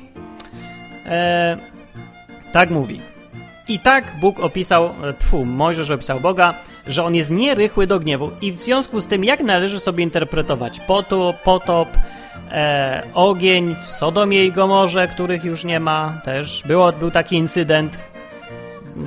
Eee, 1.05 1.57
tak 2.51 2.69
mówi. 2.69 3.01
I 3.67 3.79
tak 3.79 4.19
Bóg 4.19 4.39
opisał, 4.39 4.89
tfu, 5.19 5.45
Mojżesz 5.45 5.91
opisał 5.91 6.19
Boga, 6.19 6.53
że 6.87 7.03
on 7.03 7.15
jest 7.15 7.31
nierychły 7.31 7.87
do 7.87 7.99
gniewu 7.99 8.31
i 8.41 8.51
w 8.51 8.61
związku 8.61 9.01
z 9.01 9.07
tym 9.07 9.23
jak 9.23 9.43
należy 9.43 9.79
sobie 9.79 10.03
interpretować 10.03 10.79
potop, 10.79 11.41
potop, 11.41 11.89
e, 12.51 13.07
ogień 13.13 13.75
w 13.75 13.87
Sodomie 13.87 14.45
i 14.45 14.51
Gomorze, 14.51 15.07
których 15.07 15.43
już 15.43 15.63
nie 15.63 15.79
ma 15.79 16.21
też. 16.23 16.63
Było, 16.65 16.91
był 16.91 17.11
taki 17.11 17.35
incydent. 17.35 17.97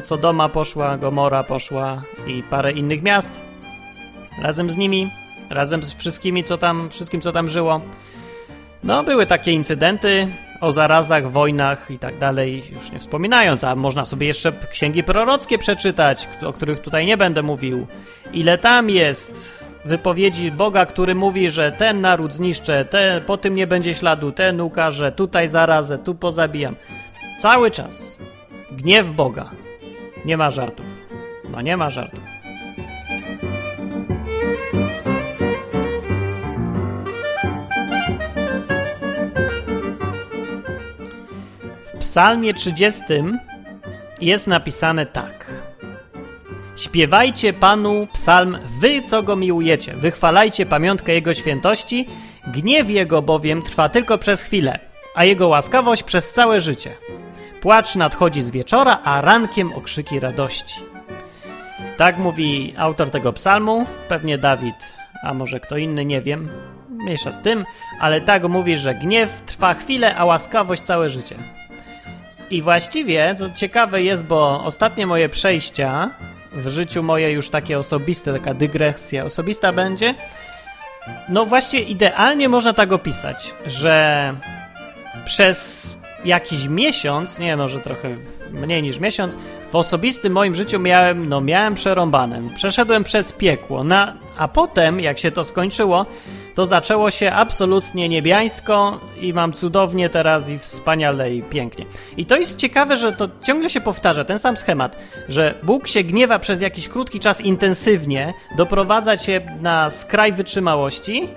Sodoma 0.00 0.49
poszła, 0.49 0.99
Gomora 0.99 1.44
poszła 1.44 2.02
i 2.26 2.42
parę 2.42 2.73
innych 2.73 3.02
miast 3.02 3.42
razem 4.42 4.70
z 4.70 4.76
nimi, 4.76 5.11
razem 5.50 5.82
z 5.82 5.94
wszystkimi, 5.94 6.44
co 6.44 6.58
tam, 6.58 6.90
wszystkim, 6.90 7.20
co 7.20 7.32
tam 7.32 7.49
żyło. 7.49 7.80
No, 8.85 9.04
były 9.04 9.26
takie 9.26 9.52
incydenty 9.52 10.28
o 10.61 10.73
zarazach, 10.73 11.30
wojnach 11.30 11.90
i 11.90 11.99
tak 11.99 12.18
dalej, 12.18 12.62
już 12.73 12.92
nie 12.92 12.99
wspominając, 12.99 13.64
a 13.64 13.75
można 13.75 14.04
sobie 14.04 14.26
jeszcze 14.26 14.52
księgi 14.52 15.04
prorockie 15.04 15.58
przeczytać, 15.58 16.28
o 16.47 16.52
których 16.52 16.80
tutaj 16.80 17.06
nie 17.06 17.16
będę 17.16 17.42
mówił. 17.42 17.87
Ile 18.32 18.58
tam 18.58 18.90
jest 18.90 19.62
wypowiedzi 19.85 20.52
Boga, 20.52 20.87
który 20.87 21.14
mówi, 21.14 21.50
że 21.50 21.73
ten 21.73 22.00
naród 22.00 22.32
zniszczę, 22.32 22.85
te, 22.85 23.20
po 23.26 23.37
tym 23.37 23.54
nie 23.54 23.66
będzie 23.66 23.94
śladu, 23.94 24.32
ten 24.32 24.61
ukaże, 24.61 25.12
tutaj 25.12 25.49
zarazę, 25.49 25.99
tu 25.99 26.14
pozabijam. 26.14 26.76
Cały 27.38 27.70
czas. 27.70 28.18
Gniew 28.70 29.11
Boga. 29.11 29.50
Nie 30.25 30.37
ma 30.37 30.50
żartów. 30.50 30.87
No 31.50 31.60
nie 31.60 31.76
ma 31.76 31.91
żartów. 31.91 32.37
Psalmie 42.08 42.54
30 42.54 43.02
jest 44.21 44.47
napisane 44.47 45.06
tak. 45.06 45.47
Śpiewajcie 46.76 47.52
Panu 47.52 48.06
psalm, 48.12 48.58
wy 48.80 49.02
co 49.02 49.23
go 49.23 49.36
miłujecie, 49.36 49.94
wychwalajcie 49.94 50.66
pamiątkę 50.66 51.12
Jego 51.12 51.34
świętości, 51.34 52.08
gniew 52.47 52.90
Jego 52.90 53.23
bowiem 53.23 53.62
trwa 53.62 53.88
tylko 53.88 54.18
przez 54.18 54.42
chwilę, 54.42 54.78
a 55.14 55.25
Jego 55.25 55.49
łaskawość 55.49 56.02
przez 56.02 56.32
całe 56.32 56.60
życie. 56.60 56.97
Płacz 57.60 57.94
nadchodzi 57.94 58.42
z 58.42 58.50
wieczora, 58.50 58.99
a 59.04 59.21
rankiem 59.21 59.73
okrzyki 59.73 60.21
radości. 60.21 60.80
Tak 61.97 62.18
mówi 62.18 62.75
autor 62.76 63.10
tego 63.10 63.32
psalmu, 63.32 63.86
pewnie 64.08 64.38
Dawid, 64.38 64.76
a 65.23 65.34
może 65.34 65.60
kto 65.60 65.76
inny, 65.76 66.04
nie 66.04 66.23
wiem, 66.23 66.49
mniejsza 66.90 67.32
z 67.32 67.42
tym, 67.42 67.64
ale 68.00 68.21
tak 68.21 68.49
mówi, 68.49 68.76
że 68.76 68.94
gniew 68.94 69.42
trwa 69.47 69.75
chwilę, 69.75 70.16
a 70.16 70.25
łaskawość 70.25 70.82
całe 70.82 71.10
życie. 71.10 71.36
I 72.50 72.63
właściwie, 72.63 73.34
co 73.39 73.50
ciekawe 73.50 74.02
jest, 74.02 74.25
bo 74.25 74.65
ostatnie 74.65 75.06
moje 75.06 75.28
przejścia 75.28 76.11
w 76.52 76.69
życiu 76.69 77.02
moje 77.02 77.32
już 77.32 77.49
takie 77.49 77.78
osobiste, 77.78 78.32
taka 78.32 78.54
dygresja 78.54 79.25
osobista 79.25 79.73
będzie. 79.73 80.15
No 81.28 81.47
właśnie 81.47 81.80
idealnie 81.80 82.49
można 82.49 82.73
tak 82.73 82.93
opisać, 82.93 83.54
że 83.67 84.32
przez 85.25 85.97
jakiś 86.25 86.69
miesiąc, 86.69 87.39
nie 87.39 87.56
może 87.56 87.80
trochę 87.80 88.08
mniej 88.52 88.82
niż 88.82 88.99
miesiąc, 88.99 89.39
w 89.71 89.76
osobistym 89.76 90.32
moim 90.32 90.54
życiu 90.54 90.78
miałem, 90.78 91.28
no 91.28 91.41
miałem 91.41 91.75
przerąbane. 91.75 92.43
Przeszedłem 92.54 93.04
przez 93.04 93.32
piekło, 93.32 93.84
na, 93.84 94.15
a 94.37 94.49
potem, 94.49 95.00
jak 95.00 95.19
się 95.19 95.30
to 95.30 95.45
skończyło, 95.45 96.06
to 96.54 96.67
zaczęło 96.67 97.11
się 97.11 97.32
absolutnie 97.32 98.08
niebiańsko 98.08 99.00
i 99.21 99.32
mam 99.32 99.52
cudownie 99.52 100.08
teraz 100.08 100.50
i 100.50 100.58
wspaniale 100.58 101.34
i 101.34 101.43
pięknie. 101.43 101.87
I 102.17 102.26
to 102.26 102.37
jest 102.37 102.58
ciekawe, 102.58 102.97
że 102.97 103.13
to 103.13 103.28
ciągle 103.43 103.71
się 103.71 103.80
powtarza, 103.80 104.25
ten 104.25 104.39
sam 104.39 104.56
schemat, 104.56 105.02
że 105.28 105.54
Bóg 105.63 105.89
się 105.89 106.02
gniewa 106.02 106.39
przez 106.39 106.61
jakiś 106.61 106.89
krótki 106.89 107.21
czas 107.21 107.41
intensywnie, 107.41 108.34
doprowadza 108.56 109.17
cię 109.17 109.56
na 109.61 109.91
skraj 109.91 110.32
wytrzymałości, 110.32 111.28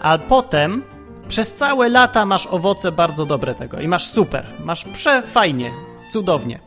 a 0.00 0.18
potem 0.18 0.82
przez 1.28 1.54
całe 1.54 1.88
lata 1.88 2.26
masz 2.26 2.46
owoce 2.46 2.92
bardzo 2.92 3.26
dobre 3.26 3.54
tego 3.54 3.80
i 3.80 3.88
masz 3.88 4.06
super, 4.06 4.46
masz 4.64 4.84
przefajnie, 4.84 5.70
cudownie. 6.10 6.60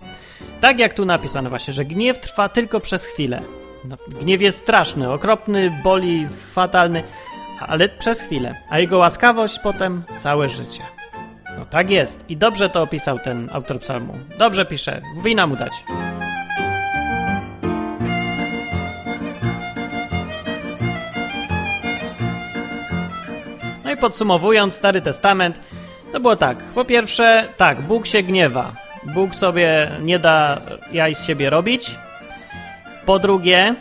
Tak 0.61 0.79
jak 0.79 0.93
tu 0.93 1.05
napisano 1.05 1.49
właśnie, 1.49 1.73
że 1.73 1.85
gniew 1.85 2.19
trwa 2.19 2.49
tylko 2.49 2.79
przez 2.79 3.05
chwilę. 3.05 3.41
No, 3.85 3.97
gniew 4.19 4.41
jest 4.41 4.57
straszny, 4.57 5.11
okropny, 5.11 5.79
boli, 5.83 6.27
fatalny, 6.27 7.03
ale 7.59 7.89
przez 7.89 8.21
chwilę, 8.21 8.55
a 8.69 8.79
jego 8.79 8.97
łaskawość 8.97 9.59
potem 9.59 10.03
całe 10.17 10.49
życie. 10.49 10.83
No 11.57 11.65
tak 11.65 11.89
jest 11.89 12.29
i 12.29 12.37
dobrze 12.37 12.69
to 12.69 12.81
opisał 12.81 13.19
ten 13.19 13.49
autor 13.53 13.79
psalmu. 13.79 14.13
Dobrze 14.37 14.65
pisze, 14.65 15.01
wina 15.23 15.47
mu 15.47 15.55
dać. 15.55 15.73
No 23.83 23.91
i 23.93 23.97
podsumowując, 23.97 24.73
Stary 24.73 25.01
Testament, 25.01 25.59
to 26.11 26.19
było 26.19 26.35
tak. 26.35 26.63
Po 26.63 26.85
pierwsze, 26.85 27.47
tak, 27.57 27.81
Bóg 27.81 28.05
się 28.05 28.23
gniewa. 28.23 28.75
Bóg 29.03 29.35
sobie 29.35 29.91
nie 30.01 30.19
da 30.19 30.61
jaj 30.91 31.15
z 31.15 31.25
siebie 31.25 31.49
robić. 31.49 31.95
Po 33.05 33.19
drugie, 33.19 33.75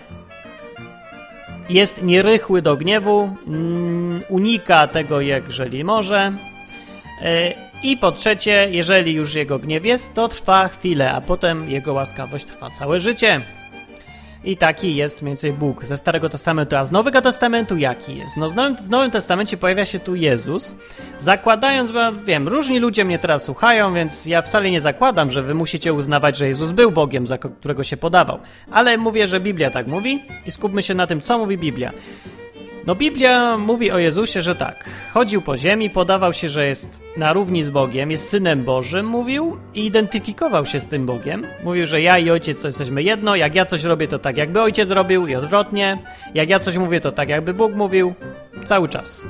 jest 1.69 2.03
nierychły 2.03 2.63
do 2.63 2.77
gniewu, 2.77 3.37
mm, 3.47 4.23
unika 4.29 4.87
tego, 4.87 5.21
jeżeli 5.21 5.85
może. 5.85 6.33
E, 7.23 7.53
I 7.83 7.97
po 7.97 8.13
trzecie, 8.13 8.69
jeżeli 8.71 9.13
już 9.13 9.35
jego 9.35 9.59
gniew 9.59 9.85
jest, 9.85 10.15
to 10.15 10.29
trwa 10.29 10.69
chwilę, 10.69 11.13
a 11.13 11.21
potem 11.21 11.71
jego 11.71 11.93
łaskawość 11.93 12.45
trwa 12.45 12.71
całe 12.71 13.01
życie. 13.01 13.41
I 14.47 14.57
taki 14.57 14.97
jest 14.97 15.23
mniej 15.23 15.31
więcej 15.31 15.53
Bóg 15.53 15.85
ze 15.85 15.97
Starego 15.97 16.29
Testamentu. 16.29 16.77
A 16.77 16.85
z 16.85 16.93
Nowego 16.93 17.23
Testamentu 17.23 17.77
jaki 17.77 18.17
jest? 18.17 18.37
No 18.37 18.49
w 18.83 18.91
Nowym 18.91 19.11
Testamencie 19.11 19.57
pojawia 19.57 19.85
się 19.85 19.99
tu 19.99 20.15
Jezus, 20.15 20.77
zakładając, 21.19 21.91
bo 21.93 22.13
wiem, 22.13 22.49
różni 22.49 22.79
ludzie 22.79 23.05
mnie 23.05 23.19
teraz 23.19 23.45
słuchają, 23.45 23.95
więc 23.95 24.27
ja 24.27 24.43
wcale 24.43 24.71
nie 24.71 24.81
zakładam, 24.81 25.31
że 25.31 25.43
wy 25.43 25.55
musicie 25.55 25.93
uznawać, 25.93 26.37
że 26.37 26.49
Jezus 26.49 26.73
był 26.73 26.91
Bogiem, 26.91 27.27
za 27.27 27.39
którego 27.39 27.85
się 27.85 27.97
podawał. 27.97 28.39
Ale 28.71 28.99
mówię, 28.99 29.27
że 29.27 29.41
Biblia 29.41 29.71
tak 29.71 29.87
mówi 29.87 30.23
i 30.47 30.51
skupmy 30.51 30.83
się 30.83 30.95
na 30.95 31.07
tym, 31.07 31.21
co 31.21 31.39
mówi 31.39 31.59
Biblia. 31.59 31.93
No 32.87 32.95
Biblia 32.95 33.59
mówi 33.59 33.91
o 33.91 33.99
Jezusie, 33.99 34.43
że 34.43 34.55
tak, 34.55 34.91
chodził 35.13 35.43
po 35.43 35.57
ziemi, 35.57 35.91
podawał 35.91 36.33
się, 36.33 36.49
że 36.49 36.67
jest 36.67 37.03
na 37.17 37.33
równi 37.33 37.63
z 37.63 37.71
Bogiem, 37.71 38.11
jest 38.11 38.29
Synem 38.29 38.63
Bożym, 38.63 39.07
mówił 39.07 39.57
i 39.75 39.87
identyfikował 39.87 40.67
się 40.67 40.81
z 40.81 40.87
tym 40.87 41.07
Bogiem. 41.07 41.47
Mówił, 41.65 41.87
że 41.87 42.01
ja 42.01 42.19
i 42.19 42.31
Ojciec 42.31 42.61
to 42.61 42.69
jesteśmy 42.69 43.03
jedno, 43.03 43.37
jak 43.37 43.55
ja 43.55 43.65
coś 43.65 43.85
robię, 43.85 44.09
to 44.09 44.19
tak 44.19 44.37
jakby 44.37 44.63
Ojciec 44.63 44.91
robił 44.91 45.27
i 45.27 45.35
odwrotnie, 45.35 45.99
jak 46.35 46.49
ja 46.49 46.59
coś 46.59 46.77
mówię, 46.77 47.01
to 47.01 47.13
tak 47.13 47.29
jakby 47.29 47.55
Bóg 47.55 47.75
mówił, 47.75 48.15
cały 48.65 48.89
czas. 48.89 49.25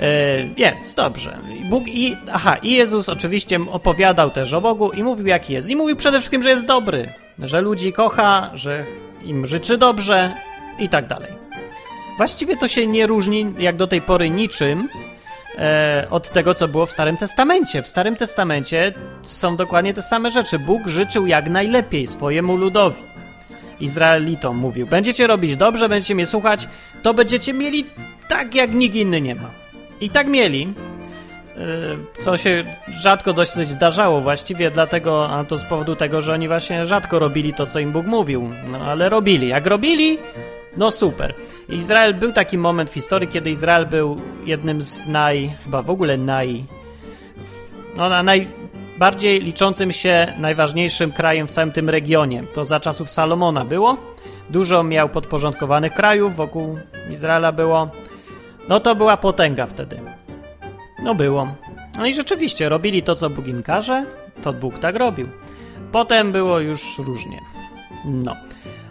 E, 0.00 0.44
więc 0.44 0.94
dobrze. 0.94 1.38
Bóg 1.70 1.88
i. 1.88 2.16
Aha, 2.32 2.56
i 2.56 2.72
Jezus 2.72 3.08
oczywiście 3.08 3.58
opowiadał 3.70 4.30
też 4.30 4.52
o 4.52 4.60
Bogu 4.60 4.90
i 4.90 5.02
mówił, 5.02 5.26
jaki 5.26 5.52
jest. 5.52 5.70
I 5.70 5.76
mówił 5.76 5.96
przede 5.96 6.18
wszystkim, 6.18 6.42
że 6.42 6.50
jest 6.50 6.66
dobry, 6.66 7.08
że 7.38 7.60
ludzi 7.60 7.92
kocha, 7.92 8.50
że 8.54 8.84
im 9.24 9.46
życzy 9.46 9.78
dobrze 9.78 10.30
i 10.78 10.88
tak 10.88 11.06
dalej. 11.06 11.39
Właściwie 12.20 12.56
to 12.56 12.68
się 12.68 12.86
nie 12.86 13.06
różni 13.06 13.54
jak 13.58 13.76
do 13.76 13.86
tej 13.86 14.02
pory 14.02 14.30
niczym 14.30 14.88
e, 15.58 16.06
od 16.10 16.30
tego, 16.30 16.54
co 16.54 16.68
było 16.68 16.86
w 16.86 16.90
Starym 16.90 17.16
Testamencie. 17.16 17.82
W 17.82 17.88
Starym 17.88 18.16
Testamencie 18.16 18.92
są 19.22 19.56
dokładnie 19.56 19.94
te 19.94 20.02
same 20.02 20.30
rzeczy. 20.30 20.58
Bóg 20.58 20.88
życzył 20.88 21.26
jak 21.26 21.50
najlepiej 21.50 22.06
swojemu 22.06 22.56
ludowi. 22.56 23.02
Izraelitom 23.80 24.56
mówił: 24.56 24.86
Będziecie 24.86 25.26
robić 25.26 25.56
dobrze, 25.56 25.88
będziecie 25.88 26.14
mnie 26.14 26.26
słuchać, 26.26 26.68
to 27.02 27.14
będziecie 27.14 27.52
mieli 27.52 27.86
tak, 28.28 28.54
jak 28.54 28.74
nikt 28.74 28.94
inny 28.94 29.20
nie 29.20 29.34
ma. 29.34 29.50
I 30.00 30.10
tak 30.10 30.26
mieli, 30.26 30.74
e, 32.18 32.22
co 32.22 32.36
się 32.36 32.64
rzadko 32.88 33.32
dość 33.32 33.52
zdarzało 33.52 34.20
właściwie, 34.20 34.70
dlatego, 34.70 35.30
a 35.30 35.44
to 35.44 35.58
z 35.58 35.64
powodu 35.64 35.96
tego, 35.96 36.20
że 36.20 36.32
oni 36.32 36.48
właśnie 36.48 36.86
rzadko 36.86 37.18
robili 37.18 37.54
to, 37.54 37.66
co 37.66 37.78
im 37.78 37.92
Bóg 37.92 38.06
mówił. 38.06 38.50
No 38.70 38.78
ale 38.78 39.08
robili. 39.08 39.48
Jak 39.48 39.66
robili, 39.66 40.18
no 40.76 40.90
super. 40.90 41.34
Izrael 41.68 42.14
był 42.14 42.32
taki 42.32 42.58
moment 42.58 42.90
w 42.90 42.94
historii, 42.94 43.28
kiedy 43.28 43.50
Izrael 43.50 43.86
był 43.86 44.20
jednym 44.44 44.82
z 44.82 45.08
naj, 45.08 45.56
chyba 45.64 45.82
w 45.82 45.90
ogóle 45.90 46.16
naj, 46.16 46.64
no 47.96 48.22
najbardziej 48.22 49.40
liczącym 49.40 49.92
się 49.92 50.26
najważniejszym 50.38 51.12
krajem 51.12 51.46
w 51.46 51.50
całym 51.50 51.72
tym 51.72 51.90
regionie. 51.90 52.42
To 52.54 52.64
za 52.64 52.80
czasów 52.80 53.10
Salomona 53.10 53.64
było. 53.64 53.96
Dużo 54.50 54.82
miał 54.82 55.08
podporządkowanych 55.08 55.92
krajów, 55.92 56.36
wokół 56.36 56.78
Izraela 57.10 57.52
było. 57.52 57.90
No 58.68 58.80
to 58.80 58.94
była 58.94 59.16
potęga 59.16 59.66
wtedy. 59.66 60.00
No 61.02 61.14
było. 61.14 61.54
No 61.98 62.06
i 62.06 62.14
rzeczywiście 62.14 62.68
robili 62.68 63.02
to, 63.02 63.14
co 63.14 63.30
Bóg 63.30 63.46
im 63.46 63.62
każe, 63.62 64.06
to 64.42 64.52
Bóg 64.52 64.78
tak 64.78 64.96
robił. 64.96 65.28
Potem 65.92 66.32
było 66.32 66.58
już 66.58 66.98
różnie. 66.98 67.40
No. 68.04 68.49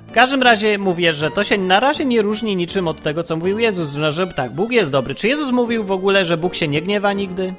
W 0.10 0.12
każdym 0.12 0.44
razie 0.44 0.78
mówię, 0.78 1.14
że 1.14 1.32
to 1.32 1.44
się 1.44 1.58
na 1.58 1.80
razie 1.80 2.06
nie 2.06 2.22
różni 2.22 2.56
niczym 2.56 2.88
od 2.88 3.02
tego, 3.02 3.24
co 3.24 3.38
mówił 3.38 3.60
Jezus, 3.60 3.94
że, 3.94 4.12
że 4.12 4.28
tak, 4.28 4.52
Bóg 4.52 4.72
jest 4.72 4.92
dobry. 4.92 5.16
Czy 5.16 5.28
Jezus 5.28 5.52
mówił 5.52 5.84
w 5.84 5.92
ogóle, 5.92 6.26
że 6.26 6.38
Bóg 6.38 6.56
się 6.56 6.68
nie 6.68 6.82
gniewa 6.82 7.14
nigdy? 7.14 7.54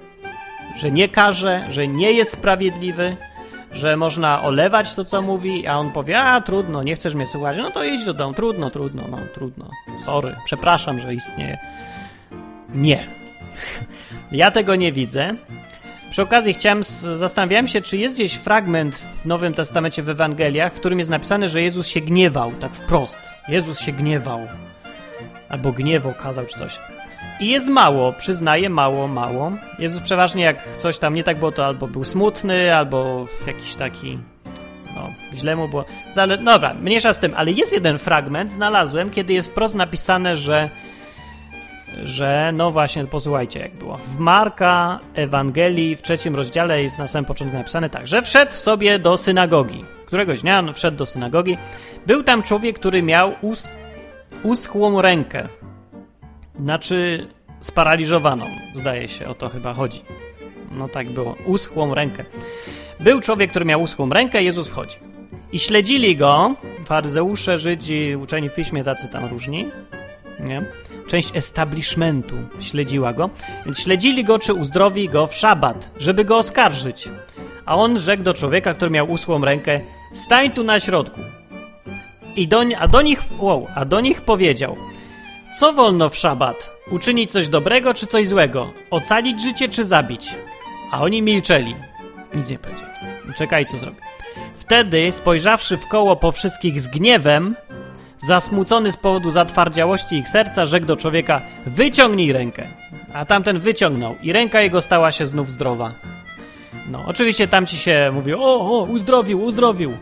Że 0.76 0.90
nie 0.90 1.08
każe, 1.08 1.66
że 1.68 1.88
nie 1.88 2.12
jest 2.12 2.32
sprawiedliwy? 2.32 3.16
Że 3.72 3.96
można 3.96 4.42
olewać 4.42 4.94
to, 4.94 5.04
co 5.04 5.22
mówi, 5.22 5.66
a 5.66 5.78
on 5.78 5.92
powie, 5.92 6.20
a 6.20 6.40
trudno, 6.40 6.82
nie 6.82 6.96
chcesz 6.96 7.14
mnie 7.14 7.26
słuchać, 7.26 7.58
no 7.58 7.70
to 7.70 7.84
idź 7.84 8.04
do 8.04 8.14
domu, 8.14 8.34
trudno, 8.34 8.70
trudno, 8.70 9.02
no 9.10 9.18
trudno, 9.34 9.70
sorry, 10.04 10.36
przepraszam, 10.44 11.00
że 11.00 11.14
istnieje. 11.14 11.58
Nie. 12.74 13.04
ja 14.32 14.50
tego 14.50 14.76
nie 14.76 14.92
widzę. 14.92 15.34
Przy 16.10 16.22
okazji 16.22 16.54
chciałem, 16.54 16.82
zastanawiałem 17.14 17.68
się, 17.68 17.80
czy 17.80 17.96
jest 17.96 18.14
gdzieś 18.14 18.34
fragment 18.34 18.96
w 18.96 19.26
Nowym 19.26 19.54
Testamencie 19.54 20.02
w 20.02 20.08
Ewangeliach, 20.08 20.72
w 20.72 20.76
którym 20.80 20.98
jest 20.98 21.10
napisane, 21.10 21.48
że 21.48 21.62
Jezus 21.62 21.86
się 21.86 22.00
gniewał, 22.00 22.52
tak 22.52 22.74
wprost. 22.74 23.18
Jezus 23.48 23.80
się 23.80 23.92
gniewał. 23.92 24.40
Albo 25.48 25.72
gniew 25.72 26.06
okazał, 26.06 26.46
czy 26.46 26.58
coś. 26.58 26.78
I 27.40 27.48
jest 27.48 27.68
mało, 27.68 28.12
przyznaję, 28.12 28.70
mało, 28.70 29.08
mało. 29.08 29.52
Jezus 29.78 30.00
przeważnie 30.00 30.44
jak 30.44 30.76
coś 30.76 30.98
tam 30.98 31.14
nie 31.14 31.24
tak 31.24 31.38
było, 31.38 31.52
to 31.52 31.66
albo 31.66 31.88
był 31.88 32.04
smutny, 32.04 32.76
albo 32.76 33.26
jakiś 33.46 33.74
taki, 33.74 34.18
no, 34.94 35.08
źle 35.34 35.56
mu 35.56 35.68
było. 35.68 35.84
Ale, 36.16 36.38
dobra, 36.38 36.74
mniejsza 36.74 37.12
z 37.12 37.18
tym, 37.18 37.32
ale 37.36 37.50
jest 37.50 37.72
jeden 37.72 37.98
fragment, 37.98 38.50
znalazłem, 38.50 39.10
kiedy 39.10 39.32
jest 39.32 39.48
wprost 39.50 39.74
napisane, 39.74 40.36
że 40.36 40.70
że 42.02 42.52
no 42.54 42.70
właśnie, 42.70 43.04
posłuchajcie 43.04 43.60
jak 43.60 43.74
było. 43.74 43.98
W 43.98 44.18
Marka 44.18 44.98
Ewangelii 45.14 45.96
w 45.96 46.02
trzecim 46.02 46.36
rozdziale 46.36 46.82
jest 46.82 46.98
na 46.98 47.06
samym 47.06 47.24
początku 47.24 47.56
napisane 47.56 47.90
tak, 47.90 48.06
że 48.06 48.22
wszedł 48.22 48.52
sobie 48.52 48.98
do 48.98 49.16
synagogi. 49.16 49.82
Któregoś 50.06 50.40
dnia 50.40 50.62
no, 50.62 50.72
wszedł 50.72 50.96
do 50.96 51.06
synagogi. 51.06 51.58
Był 52.06 52.22
tam 52.22 52.42
człowiek, 52.42 52.78
który 52.78 53.02
miał 53.02 53.32
us 53.42 53.76
uschłą 54.42 55.02
rękę. 55.02 55.48
Znaczy 56.56 57.26
sparaliżowaną, 57.60 58.46
zdaje 58.74 59.08
się, 59.08 59.28
o 59.28 59.34
to 59.34 59.48
chyba 59.48 59.74
chodzi. 59.74 60.02
No 60.70 60.88
tak 60.88 61.08
było, 61.08 61.36
uschłą 61.46 61.94
rękę. 61.94 62.24
Był 63.00 63.20
człowiek, 63.20 63.50
który 63.50 63.64
miał 63.64 63.82
uschłą 63.82 64.10
rękę, 64.10 64.42
Jezus 64.42 64.68
wchodzi. 64.68 64.96
I 65.52 65.58
śledzili 65.58 66.16
go 66.16 66.54
faryzeusze, 66.84 67.58
Żydzi, 67.58 68.16
uczeni 68.22 68.48
w 68.48 68.54
piśmie, 68.54 68.84
tacy 68.84 69.08
tam 69.08 69.24
różni, 69.24 69.70
nie? 70.40 70.64
Część 71.10 71.36
establishmentu 71.36 72.36
śledziła 72.60 73.12
go, 73.12 73.30
więc 73.64 73.80
śledzili 73.80 74.24
go, 74.24 74.38
czy 74.38 74.54
uzdrowi 74.54 75.08
go 75.08 75.26
w 75.26 75.34
szabat, 75.34 75.90
żeby 75.98 76.24
go 76.24 76.38
oskarżyć. 76.38 77.08
A 77.66 77.76
on 77.76 77.98
rzekł 77.98 78.22
do 78.22 78.34
człowieka, 78.34 78.74
który 78.74 78.90
miał 78.90 79.10
usłą 79.10 79.44
rękę, 79.44 79.80
stań 80.12 80.50
tu 80.50 80.64
na 80.64 80.80
środku. 80.80 81.20
I 82.36 82.48
do, 82.48 82.64
a, 82.78 82.88
do 82.88 83.02
nich, 83.02 83.22
wow, 83.38 83.66
a 83.74 83.84
do 83.84 84.00
nich 84.00 84.20
powiedział, 84.20 84.76
co 85.58 85.72
wolno 85.72 86.08
w 86.08 86.16
szabat? 86.16 86.70
Uczynić 86.90 87.32
coś 87.32 87.48
dobrego 87.48 87.94
czy 87.94 88.06
coś 88.06 88.28
złego? 88.28 88.72
Ocalić 88.90 89.42
życie 89.42 89.68
czy 89.68 89.84
zabić? 89.84 90.36
A 90.92 91.00
oni 91.00 91.22
milczeli. 91.22 91.74
Nic 92.34 92.50
nie 92.50 92.58
powiedzieli. 92.58 92.90
Czekaj, 93.36 93.66
co 93.66 93.78
zrobi. 93.78 93.98
Wtedy, 94.54 95.12
spojrzawszy 95.12 95.76
w 95.76 95.86
koło 95.86 96.16
po 96.16 96.32
wszystkich 96.32 96.80
z 96.80 96.88
gniewem, 96.88 97.56
Zasmucony 98.26 98.92
z 98.92 98.96
powodu 98.96 99.30
zatwardziałości 99.30 100.16
ich 100.16 100.28
serca, 100.28 100.66
rzekł 100.66 100.86
do 100.86 100.96
człowieka: 100.96 101.40
Wyciągnij 101.66 102.32
rękę. 102.32 102.66
A 103.14 103.24
tamten 103.24 103.58
wyciągnął 103.58 104.16
i 104.22 104.32
ręka 104.32 104.60
jego 104.60 104.80
stała 104.80 105.12
się 105.12 105.26
znów 105.26 105.50
zdrowa. 105.50 105.92
No, 106.90 107.04
oczywiście 107.06 107.48
tam 107.48 107.66
ci 107.66 107.76
się 107.76 108.10
mówi: 108.14 108.34
O, 108.34 108.38
o, 108.38 108.82
uzdrowił, 108.82 109.42
uzdrowił. 109.42 109.92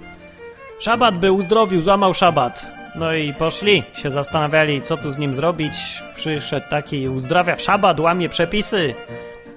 Szabat 0.81 1.17
był, 1.17 1.37
uzdrowił, 1.37 1.81
złamał 1.81 2.15
szabat. 2.15 2.67
No 2.95 3.15
i 3.15 3.35
poszli, 3.35 3.83
się 3.95 4.11
zastanawiali, 4.11 4.83
co 4.83 4.97
tu 4.97 5.11
z 5.11 5.19
nim 5.19 5.35
zrobić. 5.35 5.73
Przyszedł 6.15 6.67
taki, 6.71 7.09
uzdrawia 7.09 7.57
w 7.57 7.63
szabat, 7.63 8.01
łamie 8.01 8.29
przepisy. 8.29 8.95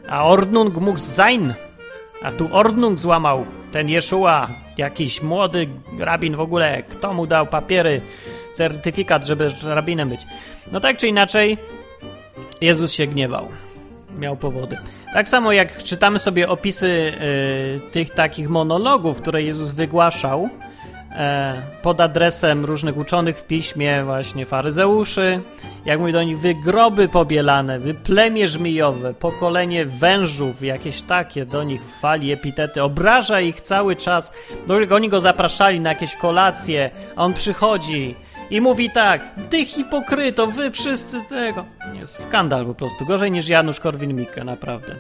A 0.10 0.26
Ordnung 0.26 0.78
mógł 0.78 0.98
zain. 0.98 1.54
A 2.24 2.32
tu 2.32 2.50
Ordnung 2.52 3.00
złamał 3.00 3.46
ten 3.72 3.90
Jeszua, 3.90 4.48
jakiś 4.78 5.22
młody 5.22 5.68
rabin 6.00 6.36
w 6.36 6.40
ogóle. 6.40 6.84
Kto 6.84 7.14
mu 7.14 7.28
dał 7.28 7.48
papiery? 7.48 8.02
Certyfikat, 8.54 9.26
żeby 9.26 9.52
rabinem 9.64 10.10
być. 10.10 10.22
No 10.72 10.80
tak 10.80 10.98
czy 10.98 11.08
inaczej, 11.08 11.58
Jezus 12.62 12.92
się 12.92 13.08
gniewał. 13.08 13.48
Miał 14.18 14.38
powody. 14.38 14.78
Tak 15.14 15.30
samo 15.30 15.52
jak 15.52 15.84
czytamy 15.84 16.20
sobie 16.20 16.50
opisy 16.50 16.88
y, 16.88 17.92
tych 17.92 18.10
takich 18.10 18.50
monologów, 18.50 19.22
które 19.22 19.44
Jezus 19.44 19.72
wygłaszał 19.72 20.46
y, 20.46 21.18
pod 21.82 22.02
adresem 22.02 22.66
różnych 22.66 22.98
uczonych 22.98 23.38
w 23.38 23.44
piśmie, 23.44 24.04
właśnie 24.04 24.46
faryzeuszy, 24.46 25.42
jak 25.86 26.00
mówi 26.00 26.14
do 26.14 26.24
nich, 26.24 26.40
wy 26.40 26.56
groby 26.56 27.08
pobielane, 27.08 27.80
wy 27.80 27.94
plemię 27.94 28.48
żmijowe, 28.48 29.14
pokolenie 29.14 29.86
wężów, 29.86 30.64
jakieś 30.64 31.02
takie 31.02 31.46
do 31.46 31.64
nich 31.64 31.82
fali 31.86 32.32
epitety, 32.32 32.84
obraża 32.84 33.42
ich 33.42 33.62
cały 33.62 33.96
czas. 33.96 34.34
Oni 34.92 35.10
go 35.10 35.20
zapraszali 35.20 35.80
na 35.80 35.90
jakieś 35.90 36.16
kolacje, 36.16 36.92
a 37.16 37.24
on 37.24 37.34
przychodzi 37.34 38.16
i 38.52 38.62
mówi 38.62 38.90
tak, 38.90 39.22
ty 39.50 39.66
hipokryto, 39.66 40.48
wy 40.48 40.72
wszyscy 40.72 41.22
tego. 41.30 41.66
Jest 41.94 42.20
skandal 42.20 42.66
po 42.66 42.74
prostu, 42.74 43.06
gorzej 43.06 43.32
niż 43.32 43.48
Janusz 43.48 43.80
Korwin-Mikke, 43.80 44.46
naprawdę. 44.46 44.96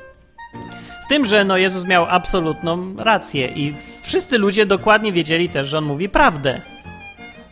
Z 1.01 1.07
tym, 1.07 1.25
że 1.25 1.45
no 1.45 1.57
Jezus 1.57 1.85
miał 1.85 2.05
absolutną 2.09 2.95
rację 2.97 3.47
i 3.47 3.73
wszyscy 4.01 4.37
ludzie 4.37 4.65
dokładnie 4.65 5.11
wiedzieli 5.11 5.49
też, 5.49 5.67
że 5.67 5.77
on 5.77 5.83
mówi 5.83 6.09
prawdę. 6.09 6.61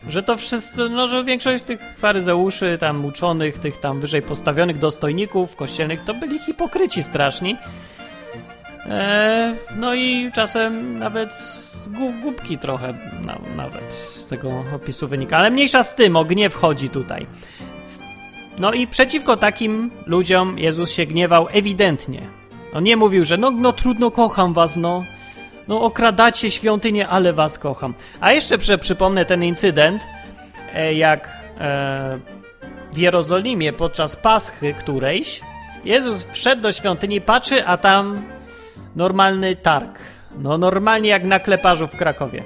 Że 0.09 0.23
to 0.23 0.37
wszyscy, 0.37 0.89
no 0.89 1.07
że 1.07 1.23
większość 1.23 1.61
z 1.61 1.65
tych 1.65 1.95
faryzeuszy, 1.97 2.77
tam 2.79 3.05
uczonych, 3.05 3.59
tych 3.59 3.77
tam 3.77 3.99
wyżej 3.99 4.21
postawionych 4.21 4.77
dostojników 4.77 5.55
kościelnych, 5.55 6.03
to 6.03 6.13
byli 6.13 6.39
hipokryci 6.39 7.03
straszni. 7.03 7.57
Eee, 8.85 9.55
no 9.75 9.93
i 9.93 10.31
czasem 10.31 10.99
nawet 10.99 11.33
głupki 12.21 12.57
trochę 12.57 12.93
na, 13.25 13.39
nawet 13.55 13.93
z 13.93 14.27
tego 14.27 14.63
opisu 14.75 15.07
wynika. 15.07 15.37
Ale 15.37 15.49
mniejsza 15.49 15.83
z 15.83 15.95
tym, 15.95 16.15
o 16.15 16.25
gniew 16.25 16.55
chodzi 16.55 16.89
tutaj. 16.89 17.27
No 18.59 18.73
i 18.73 18.87
przeciwko 18.87 19.37
takim 19.37 19.91
ludziom 20.05 20.59
Jezus 20.59 20.91
się 20.91 21.05
gniewał 21.05 21.47
ewidentnie. 21.51 22.21
On 22.73 22.83
nie 22.83 22.97
mówił, 22.97 23.25
że 23.25 23.37
no, 23.37 23.51
no 23.51 23.73
trudno, 23.73 24.11
kocham 24.11 24.53
was, 24.53 24.77
no. 24.77 25.05
No 25.67 25.81
okradacie 25.81 26.51
świątynię, 26.51 27.07
ale 27.07 27.33
was 27.33 27.59
kocham. 27.59 27.93
A 28.21 28.31
jeszcze 28.31 28.57
prze, 28.57 28.77
przypomnę 28.77 29.25
ten 29.25 29.43
incydent, 29.43 30.03
e, 30.73 30.93
jak 30.93 31.29
e, 31.59 32.19
w 32.93 32.97
Jerozolimie 32.97 33.73
podczas 33.73 34.15
Paschy 34.15 34.73
którejś 34.73 35.41
Jezus 35.85 36.27
wszedł 36.31 36.61
do 36.61 36.71
świątyni, 36.71 37.21
patrzy, 37.21 37.65
a 37.65 37.77
tam 37.77 38.23
normalny 38.95 39.55
targ. 39.55 39.99
No 40.37 40.57
normalnie 40.57 41.09
jak 41.09 41.23
na 41.23 41.39
kleparzu 41.39 41.87
w 41.87 41.95
Krakowie. 41.95 42.43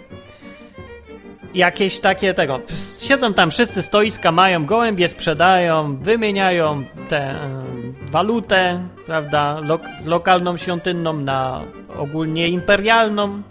Jakieś 1.53 1.99
takie 1.99 2.33
tego. 2.33 2.59
Siedzą 3.01 3.33
tam 3.33 3.51
wszyscy 3.51 3.81
stoiska, 3.81 4.31
mają 4.31 4.65
gołębie, 4.65 5.07
sprzedają, 5.07 5.97
wymieniają 5.97 6.85
tę 7.09 7.35
y, 7.35 8.11
walutę, 8.11 8.87
prawda, 9.05 9.59
lo, 9.59 9.79
lokalną 10.05 10.57
świątynną 10.57 11.13
na 11.13 11.61
ogólnie 11.97 12.47
imperialną. 12.47 13.41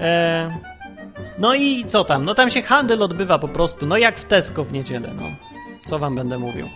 E, 0.00 0.50
no 1.38 1.54
i 1.54 1.84
co 1.84 2.04
tam? 2.04 2.24
No 2.24 2.34
tam 2.34 2.50
się 2.50 2.62
handel 2.62 3.02
odbywa 3.02 3.38
po 3.38 3.48
prostu, 3.48 3.86
no 3.86 3.96
jak 3.96 4.18
w 4.18 4.24
Tesco 4.24 4.64
w 4.64 4.72
niedzielę, 4.72 5.12
no. 5.16 5.22
Co 5.84 5.98
wam 5.98 6.14
będę 6.14 6.38
mówił? 6.38 6.68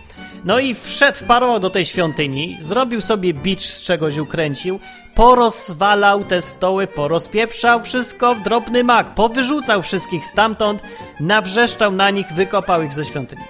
No 0.45 0.59
i 0.59 0.75
wszedł, 0.75 1.17
wparował 1.17 1.59
do 1.59 1.69
tej 1.69 1.85
świątyni, 1.85 2.57
zrobił 2.61 3.01
sobie 3.01 3.33
bicz 3.33 3.61
z 3.61 3.81
czegoś 3.81 4.17
ukręcił, 4.17 4.79
porozwalał 5.15 6.23
te 6.23 6.41
stoły, 6.41 6.87
porozpieprzał 6.87 7.83
wszystko 7.83 8.35
w 8.35 8.41
drobny 8.41 8.83
mak, 8.83 9.15
powyrzucał 9.15 9.81
wszystkich 9.81 10.25
stamtąd, 10.25 10.83
nawrzeszczał 11.19 11.91
na 11.91 12.09
nich, 12.09 12.27
wykopał 12.33 12.83
ich 12.83 12.93
ze 12.93 13.05
świątyni. 13.05 13.43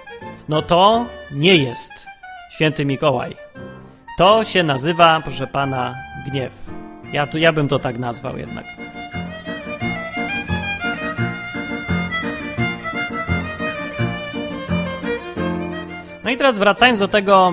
No 0.48 0.62
to 0.62 1.06
nie 1.30 1.56
jest 1.56 1.92
święty 2.50 2.84
Mikołaj. 2.84 3.36
To 4.18 4.44
się 4.44 4.62
nazywa, 4.62 5.20
proszę 5.24 5.46
pana, 5.46 5.94
gniew. 6.26 6.52
Ja, 7.12 7.26
to, 7.26 7.38
ja 7.38 7.52
bym 7.52 7.68
to 7.68 7.78
tak 7.78 7.98
nazwał 7.98 8.38
jednak. 8.38 8.64
No 16.30 16.34
i 16.34 16.36
teraz 16.36 16.58
wracając 16.58 16.98
do 16.98 17.08
tego 17.08 17.52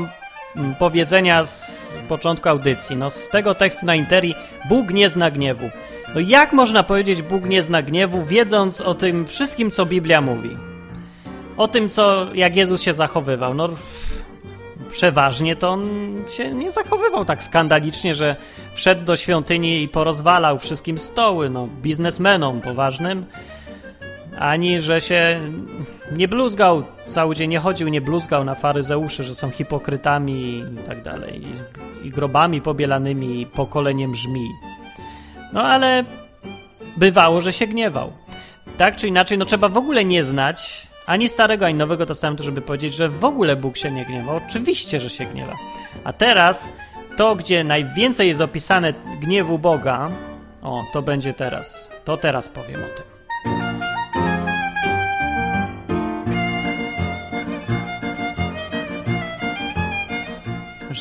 mm, 0.55 0.75
powiedzenia 0.75 1.43
z 1.43 1.87
początku 2.07 2.49
audycji, 2.49 2.95
no 2.95 3.09
z 3.09 3.29
tego 3.29 3.55
tekstu 3.55 3.85
na 3.85 3.95
interii, 3.95 4.35
Bóg 4.69 4.89
nie 4.91 5.09
zna 5.09 5.31
gniewu. 5.31 5.69
No 6.15 6.19
jak 6.19 6.53
można 6.53 6.83
powiedzieć 6.83 7.21
Bóg 7.21 7.45
nie 7.45 7.61
zna 7.61 7.81
gniewu, 7.81 8.25
wiedząc 8.25 8.81
o 8.81 8.93
tym 8.93 9.27
wszystkim, 9.27 9.71
co 9.71 9.85
Biblia 9.85 10.21
mówi? 10.21 10.57
O 11.57 11.67
tym, 11.67 11.89
co, 11.89 12.27
jak 12.33 12.55
Jezus 12.55 12.81
się 12.81 12.93
zachowywał. 12.93 13.53
No 13.53 13.69
przeważnie 14.91 15.55
to 15.55 15.69
on 15.69 15.89
się 16.31 16.51
nie 16.51 16.71
zachowywał 16.71 17.25
tak 17.25 17.43
skandalicznie, 17.43 18.13
że 18.13 18.35
wszedł 18.73 19.05
do 19.05 19.15
świątyni 19.15 19.81
i 19.81 19.87
porozwalał 19.87 20.59
wszystkim 20.59 20.97
stoły, 20.97 21.49
no 21.49 21.67
biznesmenom 21.81 22.61
poważnym, 22.61 23.25
ani 24.39 24.81
że 24.81 25.01
się 25.01 25.39
nie 26.11 26.27
bluzgał 26.27 26.83
cały 27.05 27.35
dzień, 27.35 27.49
nie 27.49 27.59
chodził, 27.59 27.87
nie 27.87 28.01
bluzgał 28.01 28.43
na 28.43 28.55
faryzeuszy, 28.55 29.23
że 29.23 29.35
są 29.35 29.49
hipokrytami 29.49 30.59
i 30.59 30.87
tak 30.87 31.03
dalej, 31.03 31.41
i, 32.03 32.09
grobami 32.09 32.61
pobielanymi, 32.61 33.41
i 33.41 33.45
pokoleniem 33.45 34.15
żmi. 34.15 34.49
No 35.53 35.63
ale 35.63 36.03
bywało, 36.97 37.41
że 37.41 37.53
się 37.53 37.67
gniewał. 37.67 38.13
Tak 38.77 38.95
czy 38.95 39.07
inaczej, 39.07 39.37
no 39.37 39.45
trzeba 39.45 39.69
w 39.69 39.77
ogóle 39.77 40.05
nie 40.05 40.23
znać 40.23 40.87
ani 41.05 41.29
Starego, 41.29 41.65
ani 41.65 41.75
Nowego 41.75 42.05
Testamentu, 42.05 42.43
żeby 42.43 42.61
powiedzieć, 42.61 42.93
że 42.93 43.09
w 43.09 43.25
ogóle 43.25 43.55
Bóg 43.55 43.77
się 43.77 43.91
nie 43.91 44.05
gniewa. 44.05 44.35
Oczywiście, 44.35 44.99
że 44.99 45.09
się 45.09 45.25
gniewa. 45.25 45.55
A 46.03 46.13
teraz 46.13 46.69
to, 47.17 47.35
gdzie 47.35 47.63
najwięcej 47.63 48.27
jest 48.27 48.41
opisane 48.41 48.93
gniewu 49.21 49.59
Boga, 49.59 50.11
o, 50.61 50.83
to 50.93 51.01
będzie 51.01 51.33
teraz. 51.33 51.89
To 52.05 52.17
teraz 52.17 52.49
powiem 52.49 52.83
o 52.83 52.97
tym. 52.97 53.16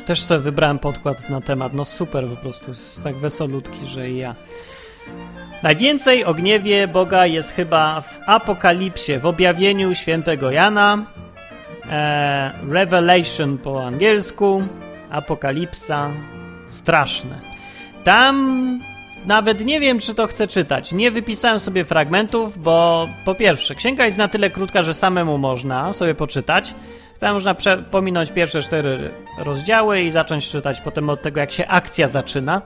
Też 0.07 0.23
sobie 0.23 0.41
wybrałem 0.41 0.79
podkład 0.79 1.31
na 1.31 1.41
temat. 1.41 1.75
No 1.75 1.85
super 1.85 2.27
po 2.29 2.37
prostu, 2.37 2.69
jest 2.71 3.05
tak 3.05 3.17
wesolutki, 3.17 3.87
że 3.87 4.11
i 4.11 4.17
ja. 4.17 4.35
Najwięcej 5.63 6.25
o 6.25 6.35
gniewie 6.35 6.89
Boga 6.89 7.27
jest 7.27 7.53
chyba 7.53 8.01
w 8.01 8.21
Apokalipsie, 8.27 9.19
w 9.19 9.27
objawieniu 9.27 9.95
świętego 9.95 10.51
Jana. 10.51 11.07
E, 11.91 12.53
Revelation 12.69 13.59
po 13.59 13.87
angielsku, 13.87 14.63
Apokalipsa. 15.11 16.11
Straszne. 16.69 17.41
Tam 18.05 18.81
nawet 19.27 19.65
nie 19.65 19.81
wiem, 19.81 19.99
czy 19.99 20.15
to 20.15 20.27
chcę 20.27 20.47
czytać. 20.47 20.93
Nie 20.93 21.11
wypisałem 21.11 21.59
sobie 21.59 21.85
fragmentów, 21.85 22.63
bo 22.63 23.09
po 23.25 23.35
pierwsze, 23.35 23.75
księga 23.75 24.05
jest 24.05 24.19
na 24.19 24.29
tyle 24.29 24.51
krótka, 24.51 24.83
że 24.83 24.95
samemu 24.95 25.39
można 25.39 25.93
sobie 25.93 26.15
poczytać. 26.15 26.75
Tam 27.19 27.35
można 27.35 27.55
pominąć 27.91 28.33
pierwsze 28.33 28.63
cztery 28.63 28.99
rozdziały 29.39 30.01
i 30.01 30.11
zacząć 30.11 30.51
czytać 30.51 30.81
potem 30.81 31.11
od 31.11 31.23
tego, 31.23 31.41
jak 31.41 31.53
się 31.53 31.67
akcja 31.67 32.09
zaczyna. 32.09 32.63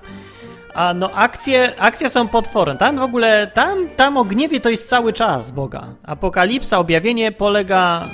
A 0.74 0.94
no 0.94 1.10
akcje, 1.10 1.80
akcje 1.80 2.10
są 2.10 2.28
potworem. 2.28 2.78
Tam 2.78 2.98
w 2.98 3.02
ogóle, 3.02 3.50
tam, 3.54 3.88
tam 3.96 4.16
o 4.16 4.24
gniewie 4.24 4.60
to 4.60 4.68
jest 4.70 4.88
cały 4.88 5.12
czas 5.12 5.50
Boga. 5.50 5.86
Apokalipsa, 6.02 6.78
objawienie 6.78 7.32
polega... 7.32 8.08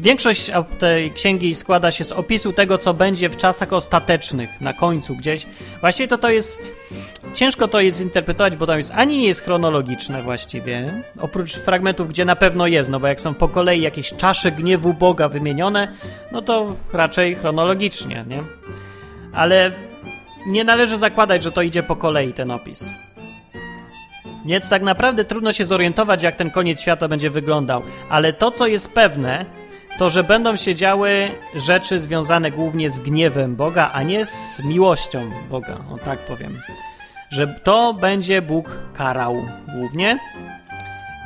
Większość 0.00 0.50
tej 0.78 1.12
księgi 1.12 1.54
składa 1.54 1.90
się 1.90 2.04
z 2.04 2.12
opisu 2.12 2.52
tego, 2.52 2.78
co 2.78 2.94
będzie 2.94 3.28
w 3.28 3.36
czasach 3.36 3.72
ostatecznych, 3.72 4.60
na 4.60 4.72
końcu 4.72 5.16
gdzieś. 5.16 5.46
Właściwie 5.80 6.08
to 6.08 6.18
to 6.18 6.30
jest... 6.30 6.58
Ciężko 7.34 7.68
to 7.68 7.80
jest 7.80 8.00
interpretować, 8.00 8.56
bo 8.56 8.66
tam 8.66 8.76
jest 8.76 8.92
ani 8.94 9.18
nie 9.18 9.26
jest 9.26 9.40
chronologiczne 9.40 10.22
właściwie, 10.22 11.02
oprócz 11.20 11.56
fragmentów, 11.56 12.08
gdzie 12.08 12.24
na 12.24 12.36
pewno 12.36 12.66
jest, 12.66 12.90
no 12.90 13.00
bo 13.00 13.06
jak 13.06 13.20
są 13.20 13.34
po 13.34 13.48
kolei 13.48 13.80
jakieś 13.80 14.14
czasze 14.14 14.52
gniewu 14.52 14.94
Boga 14.94 15.28
wymienione, 15.28 15.92
no 16.32 16.42
to 16.42 16.76
raczej 16.92 17.34
chronologicznie, 17.34 18.24
nie? 18.28 18.42
Ale 19.32 19.72
nie 20.46 20.64
należy 20.64 20.98
zakładać, 20.98 21.42
że 21.42 21.52
to 21.52 21.62
idzie 21.62 21.82
po 21.82 21.96
kolei 21.96 22.32
ten 22.32 22.50
opis. 22.50 22.84
Więc 24.46 24.68
tak 24.68 24.82
naprawdę 24.82 25.24
trudno 25.24 25.52
się 25.52 25.64
zorientować, 25.64 26.22
jak 26.22 26.36
ten 26.36 26.50
koniec 26.50 26.80
świata 26.80 27.08
będzie 27.08 27.30
wyglądał. 27.30 27.82
Ale 28.08 28.32
to, 28.32 28.50
co 28.50 28.66
jest 28.66 28.92
pewne, 28.94 29.46
to 29.98 30.10
że 30.10 30.24
będą 30.24 30.56
się 30.56 30.74
działy 30.74 31.30
rzeczy 31.54 32.00
związane 32.00 32.50
głównie 32.50 32.90
z 32.90 32.98
gniewem 32.98 33.56
Boga, 33.56 33.90
a 33.94 34.02
nie 34.02 34.26
z 34.26 34.60
miłością 34.64 35.30
Boga, 35.50 35.76
o 35.94 35.98
tak 35.98 36.18
powiem. 36.18 36.60
Że 37.30 37.46
to 37.46 37.94
będzie 37.94 38.42
Bóg 38.42 38.78
karał 38.94 39.46
głównie 39.74 40.18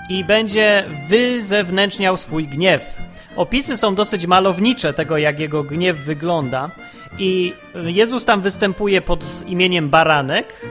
i 0.09 0.25
będzie 0.25 0.85
wyzewnętrzniał 1.09 2.17
swój 2.17 2.47
gniew. 2.47 2.97
Opisy 3.37 3.77
są 3.77 3.95
dosyć 3.95 4.27
malownicze 4.27 4.93
tego, 4.93 5.19
jak 5.19 5.41
jego 5.41 5.65
gniew 5.65 5.97
wygląda. 5.97 6.71
I 7.19 7.53
Jezus 7.75 8.25
tam 8.25 8.41
występuje 8.41 9.01
pod 9.01 9.25
imieniem 9.47 9.89
Baranek, 9.89 10.67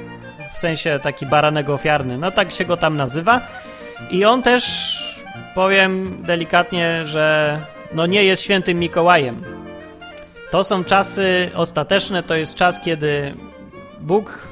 w 0.54 0.58
sensie 0.58 1.00
taki 1.04 1.26
baranek 1.26 1.70
ofiarny, 1.70 2.18
no 2.18 2.32
tak 2.32 2.52
się 2.52 2.66
go 2.66 2.78
tam 2.78 2.98
nazywa. 2.98 3.48
I 4.12 4.26
on 4.26 4.44
też, 4.44 4.98
powiem 5.56 6.24
delikatnie, 6.24 7.06
że 7.06 7.60
no 7.94 8.06
nie 8.06 8.24
jest 8.24 8.42
świętym 8.42 8.80
Mikołajem. 8.80 9.44
To 10.52 10.64
są 10.64 10.84
czasy 10.84 11.52
ostateczne, 11.56 12.24
to 12.24 12.36
jest 12.36 12.56
czas, 12.56 12.82
kiedy 12.82 13.34
Bóg. 14.00 14.48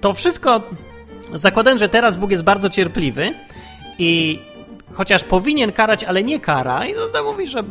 To 0.00 0.14
wszystko. 0.14 0.62
Zakładając, 1.34 1.80
że 1.80 1.88
teraz 1.88 2.16
Bóg 2.16 2.30
jest 2.30 2.42
bardzo 2.42 2.68
cierpliwy 2.68 3.34
i 3.98 4.38
chociaż 4.92 5.24
powinien 5.24 5.72
karać, 5.72 6.04
ale 6.04 6.24
nie 6.24 6.40
kara, 6.40 6.86
i 6.86 6.94
to 7.12 7.24
mówi, 7.24 7.46
że 7.46 7.64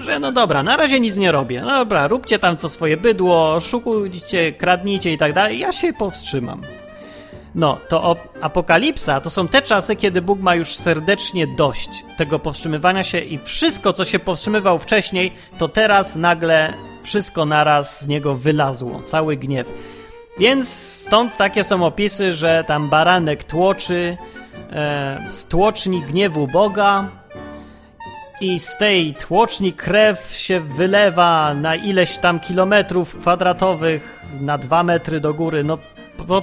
że 0.00 0.18
no 0.18 0.32
dobra, 0.32 0.62
na 0.62 0.76
razie 0.76 1.00
nic 1.00 1.16
nie 1.16 1.32
robię. 1.32 1.62
No 1.62 1.70
dobra, 1.70 2.08
róbcie 2.08 2.38
tam 2.38 2.56
co 2.56 2.68
swoje 2.68 2.96
bydło, 2.96 3.60
szukujcie, 3.60 4.52
kradnijcie 4.52 5.12
i 5.12 5.18
tak 5.18 5.32
dalej. 5.32 5.58
Ja 5.58 5.72
się 5.72 5.92
powstrzymam. 5.92 6.62
No, 7.56 7.78
to 7.88 8.16
apokalipsa 8.40 9.20
to 9.20 9.30
są 9.30 9.48
te 9.48 9.62
czasy, 9.62 9.96
kiedy 9.96 10.22
Bóg 10.22 10.40
ma 10.40 10.54
już 10.54 10.76
serdecznie 10.76 11.46
dość 11.46 11.88
tego 12.16 12.38
powstrzymywania 12.38 13.04
się 13.04 13.18
i 13.18 13.38
wszystko, 13.38 13.92
co 13.92 14.04
się 14.04 14.18
powstrzymywał 14.18 14.78
wcześniej, 14.78 15.32
to 15.58 15.68
teraz 15.68 16.16
nagle 16.16 16.74
wszystko 17.02 17.44
naraz 17.44 18.02
z 18.02 18.08
niego 18.08 18.34
wylazło, 18.34 19.02
cały 19.02 19.36
gniew. 19.36 19.72
Więc 20.38 20.68
stąd 20.68 21.36
takie 21.36 21.64
są 21.64 21.86
opisy, 21.86 22.32
że 22.32 22.64
tam 22.66 22.88
baranek 22.88 23.44
tłoczy, 23.44 24.16
e, 24.72 25.28
stłoczni 25.30 26.02
gniewu 26.02 26.48
Boga, 26.48 27.08
i 28.40 28.58
z 28.58 28.76
tej 28.76 29.14
tłoczni 29.14 29.72
krew 29.72 30.32
się 30.36 30.60
wylewa 30.60 31.54
na 31.54 31.74
ileś 31.74 32.18
tam 32.18 32.40
kilometrów 32.40 33.16
kwadratowych, 33.16 34.24
na 34.40 34.58
dwa 34.58 34.82
metry 34.82 35.20
do 35.20 35.34
góry. 35.34 35.64
No, 35.64 35.78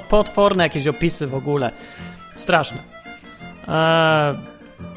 potworne 0.09 0.63
jakieś 0.63 0.87
opisy 0.87 1.27
w 1.27 1.35
ogóle. 1.35 1.71
Straszne. 2.35 2.77
Eee, 3.67 4.35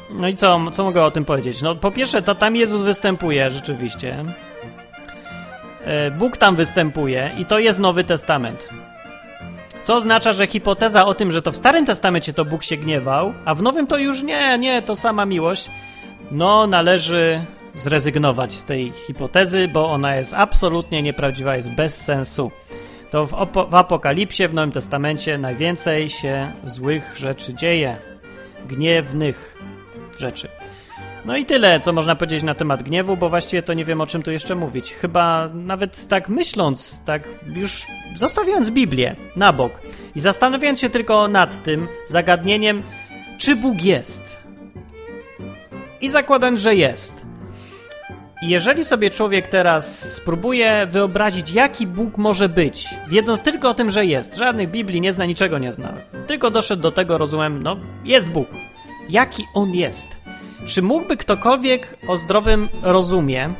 no 0.09 0.27
i 0.27 0.35
co, 0.35 0.71
co 0.71 0.83
mogę 0.83 1.03
o 1.03 1.11
tym 1.11 1.25
powiedzieć? 1.25 1.61
No, 1.61 1.75
po 1.75 1.91
pierwsze, 1.91 2.21
to 2.21 2.35
tam 2.35 2.55
Jezus 2.55 2.81
występuje 2.81 3.51
rzeczywiście. 3.51 4.25
Eee, 5.85 6.11
Bóg 6.11 6.37
tam 6.37 6.55
występuje 6.55 7.31
i 7.37 7.45
to 7.45 7.59
jest 7.59 7.79
Nowy 7.79 8.03
Testament. 8.03 8.69
Co 9.81 9.95
oznacza, 9.95 10.33
że 10.33 10.47
hipoteza 10.47 11.05
o 11.05 11.13
tym, 11.13 11.31
że 11.31 11.41
to 11.41 11.51
w 11.51 11.55
Starym 11.55 11.85
Testamencie 11.85 12.33
to 12.33 12.45
Bóg 12.45 12.63
się 12.63 12.77
gniewał, 12.77 13.33
a 13.45 13.55
w 13.55 13.61
Nowym 13.61 13.87
to 13.87 13.97
już 13.97 14.23
nie, 14.23 14.57
nie, 14.57 14.81
to 14.81 14.95
sama 14.95 15.25
miłość 15.25 15.69
no, 16.31 16.67
należy 16.67 17.41
zrezygnować 17.75 18.53
z 18.53 18.65
tej 18.65 18.91
hipotezy, 19.07 19.67
bo 19.67 19.89
ona 19.89 20.15
jest 20.15 20.33
absolutnie 20.33 21.01
nieprawdziwa, 21.03 21.55
jest 21.55 21.75
bez 21.75 21.95
sensu. 21.95 22.51
To 23.11 23.25
w, 23.25 23.31
w 23.69 23.75
Apokalipsie, 23.75 24.47
w 24.47 24.53
Nowym 24.53 24.71
Testamencie 24.71 25.37
najwięcej 25.37 26.09
się 26.09 26.51
złych 26.63 27.15
rzeczy 27.15 27.53
dzieje. 27.53 27.95
Gniewnych 28.69 29.57
rzeczy. 30.19 30.47
No 31.25 31.37
i 31.37 31.45
tyle, 31.45 31.79
co 31.79 31.93
można 31.93 32.15
powiedzieć 32.15 32.43
na 32.43 32.55
temat 32.55 32.83
gniewu, 32.83 33.17
bo 33.17 33.29
właściwie 33.29 33.63
to 33.63 33.73
nie 33.73 33.85
wiem 33.85 34.01
o 34.01 34.07
czym 34.07 34.23
tu 34.23 34.31
jeszcze 34.31 34.55
mówić. 34.55 34.93
Chyba 34.93 35.49
nawet 35.53 36.07
tak 36.07 36.29
myśląc, 36.29 37.03
tak 37.05 37.29
już 37.47 37.87
zostawiając 38.15 38.69
Biblię 38.69 39.15
na 39.35 39.53
bok 39.53 39.81
i 40.15 40.19
zastanawiając 40.19 40.79
się 40.79 40.89
tylko 40.89 41.27
nad 41.27 41.63
tym 41.63 41.87
zagadnieniem, 42.07 42.83
czy 43.37 43.55
Bóg 43.55 43.83
jest. 43.83 44.39
I 46.01 46.09
zakładając, 46.09 46.59
że 46.59 46.75
jest. 46.75 47.26
Jeżeli 48.41 48.85
sobie 48.85 49.09
człowiek 49.09 49.47
teraz 49.47 50.13
spróbuje 50.13 50.87
wyobrazić, 50.89 51.51
jaki 51.51 51.87
Bóg 51.87 52.17
może 52.17 52.49
być, 52.49 52.89
wiedząc 53.07 53.41
tylko 53.41 53.69
o 53.69 53.73
tym, 53.73 53.89
że 53.89 54.05
jest, 54.05 54.35
żadnych 54.35 54.71
Biblii 54.71 55.01
nie 55.01 55.13
zna, 55.13 55.25
niczego 55.25 55.57
nie 55.57 55.73
zna, 55.73 55.93
tylko 56.27 56.51
doszedł 56.51 56.81
do 56.81 56.91
tego, 56.91 57.17
rozumiem, 57.17 57.63
no, 57.63 57.77
jest 58.03 58.29
Bóg. 58.29 58.47
Jaki 59.09 59.43
on 59.53 59.73
jest? 59.73 60.07
Czy 60.65 60.81
mógłby 60.81 61.17
ktokolwiek 61.17 61.97
o 62.07 62.17
zdrowym 62.17 62.69
rozumie, 62.83 63.53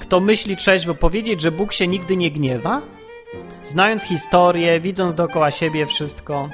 kto 0.00 0.20
myśli 0.20 0.56
trzeźwo, 0.56 0.94
powiedzieć, 0.94 1.40
że 1.40 1.50
Bóg 1.50 1.72
się 1.72 1.86
nigdy 1.86 2.16
nie 2.16 2.30
gniewa? 2.30 2.82
Znając 3.64 4.02
historię, 4.02 4.80
widząc 4.80 5.14
dookoła 5.14 5.50
siebie 5.50 5.86
wszystko, 5.86 6.48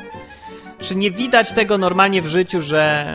czy 0.82 0.96
nie 0.96 1.10
widać 1.10 1.52
tego 1.52 1.78
normalnie 1.78 2.22
w 2.22 2.26
życiu, 2.26 2.60
że 2.60 3.06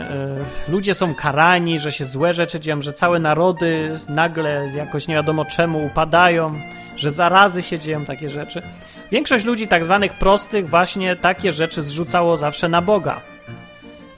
y, 0.68 0.70
ludzie 0.70 0.94
są 0.94 1.14
karani, 1.14 1.78
że 1.78 1.92
się 1.92 2.04
złe 2.04 2.32
rzeczy 2.32 2.60
dzieją, 2.60 2.82
że 2.82 2.92
całe 2.92 3.18
narody 3.18 3.98
nagle 4.08 4.70
jakoś 4.74 5.08
nie 5.08 5.14
wiadomo 5.14 5.44
czemu 5.44 5.86
upadają, 5.86 6.54
że 6.96 7.10
zarazy 7.10 7.62
się 7.62 7.78
dzieją, 7.78 8.04
takie 8.04 8.28
rzeczy? 8.28 8.62
Większość 9.10 9.44
ludzi 9.44 9.68
tak 9.68 9.84
zwanych 9.84 10.12
prostych 10.12 10.68
właśnie 10.68 11.16
takie 11.16 11.52
rzeczy 11.52 11.82
zrzucało 11.82 12.36
zawsze 12.36 12.68
na 12.68 12.82
Boga. 12.82 13.20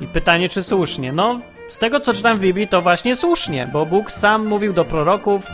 I 0.01 0.07
pytanie, 0.07 0.49
czy 0.49 0.63
słusznie? 0.63 1.13
No, 1.13 1.41
z 1.69 1.79
tego 1.79 2.01
co 2.01 2.15
czytam 2.15 2.37
w 2.37 2.41
Biblii, 2.41 2.69
to 2.69 2.83
właśnie 2.83 3.17
słusznie, 3.17 3.69
bo 3.73 3.87
Bóg 3.87 4.11
sam 4.11 4.47
mówił 4.47 4.73
do 4.73 4.85
proroków, 4.85 5.47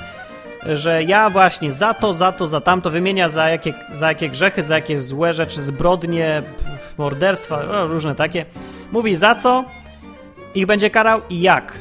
że 0.74 1.02
ja 1.02 1.30
właśnie 1.30 1.72
za 1.72 1.94
to, 1.94 2.12
za 2.12 2.32
to, 2.32 2.46
za 2.46 2.60
tamto 2.60 2.90
wymienia 2.90 3.28
za 3.28 3.48
jakie, 3.48 3.74
za 3.90 4.08
jakie 4.08 4.28
grzechy, 4.28 4.62
za 4.62 4.74
jakie 4.74 5.00
złe 5.00 5.34
rzeczy, 5.34 5.62
zbrodnie, 5.62 6.42
morderstwa, 6.98 7.84
różne 7.84 8.14
takie. 8.14 8.46
Mówi 8.92 9.14
za 9.14 9.34
co 9.34 9.64
ich 10.54 10.66
będzie 10.66 10.90
karał 10.90 11.20
i 11.30 11.40
jak. 11.40 11.78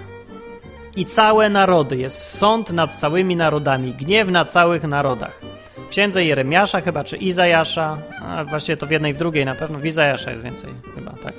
I 0.96 1.06
całe 1.06 1.50
narody, 1.50 1.98
jest 1.98 2.38
sąd 2.38 2.72
nad 2.72 2.96
całymi 2.96 3.36
narodami, 3.36 3.94
gniew 3.94 4.30
na 4.30 4.46
całych 4.46 4.84
narodach. 4.84 5.42
W 5.86 5.88
księdze 5.88 6.26
Jeremiasza 6.26 6.82
chyba, 6.82 7.04
czy 7.04 7.18
Izajasza, 7.18 7.98
a 8.22 8.44
właściwie 8.44 8.78
to 8.78 8.88
w 8.88 8.92
jednej 8.92 9.12
i 9.12 9.16
w 9.16 9.18
drugiej 9.18 9.46
na 9.46 9.56
pewno, 9.56 9.80
w 9.80 9.86
Izajasza 9.86 10.32
jest 10.32 10.44
więcej 10.44 10.74
chyba, 10.96 11.12
tak 11.12 11.34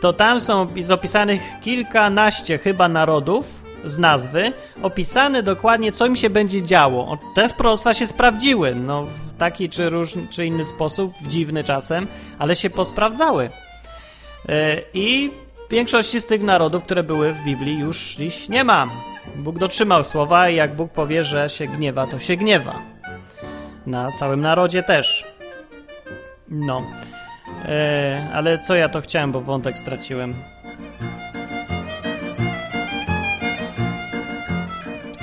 to 0.00 0.12
tam 0.12 0.40
są 0.40 0.68
opisanych 0.92 1.42
kilkanaście 1.60 2.58
chyba 2.58 2.88
narodów 2.88 3.67
z 3.84 3.98
nazwy, 3.98 4.52
opisane 4.82 5.42
dokładnie, 5.42 5.92
co 5.92 6.06
im 6.06 6.16
się 6.16 6.30
będzie 6.30 6.62
działo. 6.62 7.18
Te 7.34 7.48
proroctwa 7.48 7.94
się 7.94 8.06
sprawdziły, 8.06 8.74
no 8.74 9.02
w 9.02 9.38
taki 9.38 9.68
czy, 9.68 9.90
czy 10.30 10.46
inny 10.46 10.64
sposób, 10.64 11.12
w 11.20 11.28
dziwny 11.28 11.64
czasem, 11.64 12.06
ale 12.38 12.56
się 12.56 12.70
posprawdzały. 12.70 13.50
E, 14.48 14.76
I 14.94 15.30
większości 15.70 16.20
z 16.20 16.26
tych 16.26 16.42
narodów, 16.42 16.84
które 16.84 17.02
były 17.02 17.32
w 17.32 17.44
Biblii, 17.44 17.78
już 17.78 18.14
dziś 18.14 18.48
nie 18.48 18.64
ma. 18.64 18.88
Bóg 19.36 19.58
dotrzymał 19.58 20.04
słowa 20.04 20.48
i 20.48 20.56
jak 20.56 20.76
Bóg 20.76 20.92
powie, 20.92 21.24
że 21.24 21.48
się 21.48 21.66
gniewa, 21.66 22.06
to 22.06 22.18
się 22.18 22.36
gniewa. 22.36 22.82
Na 23.86 24.12
całym 24.12 24.40
narodzie 24.40 24.82
też. 24.82 25.26
No. 26.48 26.82
E, 27.64 28.30
ale 28.34 28.58
co 28.58 28.74
ja 28.74 28.88
to 28.88 29.00
chciałem, 29.00 29.32
bo 29.32 29.40
wątek 29.40 29.78
straciłem. 29.78 30.34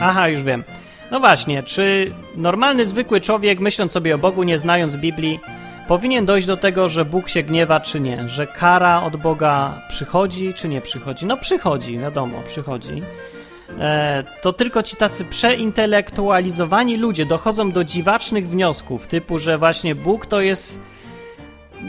Aha, 0.06 0.28
już 0.28 0.44
wiem. 0.44 0.63
No 1.12 1.20
właśnie, 1.20 1.63
czy 1.63 2.13
normalny, 2.36 2.86
zwykły 2.86 3.22
człowiek, 3.22 3.60
myśląc 3.60 3.91
sobie 3.91 4.15
o 4.15 4.18
Bogu, 4.18 4.44
nie 4.44 4.58
znając 4.58 4.96
Biblii, 4.96 5.39
powinien 5.88 6.26
dojść 6.26 6.48
do 6.48 6.58
tego, 6.58 6.89
że 6.89 7.06
Bóg 7.06 7.30
się 7.30 7.44
gniewa, 7.44 7.80
czy 7.80 8.00
nie? 8.00 8.30
Że 8.30 8.48
kara 8.48 9.04
od 9.04 9.15
Boga 9.15 9.82
przychodzi, 9.89 10.54
czy 10.54 10.68
nie 10.68 10.82
przychodzi? 10.82 11.26
No 11.26 11.38
przychodzi, 11.38 12.00
wiadomo, 12.00 12.41
przychodzi. 12.46 13.02
E, 13.80 14.24
to 14.41 14.54
tylko 14.54 14.84
ci 14.84 14.96
tacy 14.96 15.26
przeintelektualizowani 15.26 16.98
ludzie 16.98 17.26
dochodzą 17.26 17.72
do 17.72 17.84
dziwacznych 17.84 18.50
wniosków, 18.50 19.08
typu, 19.08 19.39
że 19.39 19.58
właśnie 19.58 19.96
Bóg 19.96 20.26
to 20.26 20.41
jest 20.41 20.80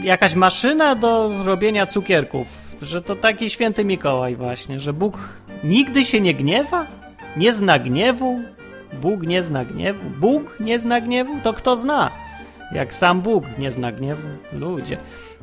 jakaś 0.03 0.35
maszyna 0.35 0.95
do 0.95 1.31
robienia 1.45 1.85
cukierków. 1.85 2.47
Że 2.81 3.01
to 3.01 3.15
taki 3.15 3.49
święty 3.49 3.85
Mikołaj 3.85 4.35
właśnie, 4.35 4.79
że 4.79 4.93
Bóg 4.93 5.17
nigdy 5.63 6.05
się 6.05 6.21
nie 6.21 6.33
gniewa? 6.33 6.87
Nie 7.37 7.53
zna 7.53 7.79
gniewu? 7.79 8.41
Bóg 9.01 9.23
nie 9.23 9.43
zna 9.43 9.63
gniewu? 9.63 10.09
Bóg 10.19 10.59
nie 10.59 10.79
zna 10.79 11.01
gniewu? 11.01 11.33
To 11.43 11.53
kto 11.53 11.75
zna? 11.75 12.11
Jak 12.71 12.93
sam 12.93 13.21
Bóg 13.21 13.43
nie 13.57 13.71
zna 13.71 13.91
gniewu? 13.91 14.27
Ludzie. 14.53 14.97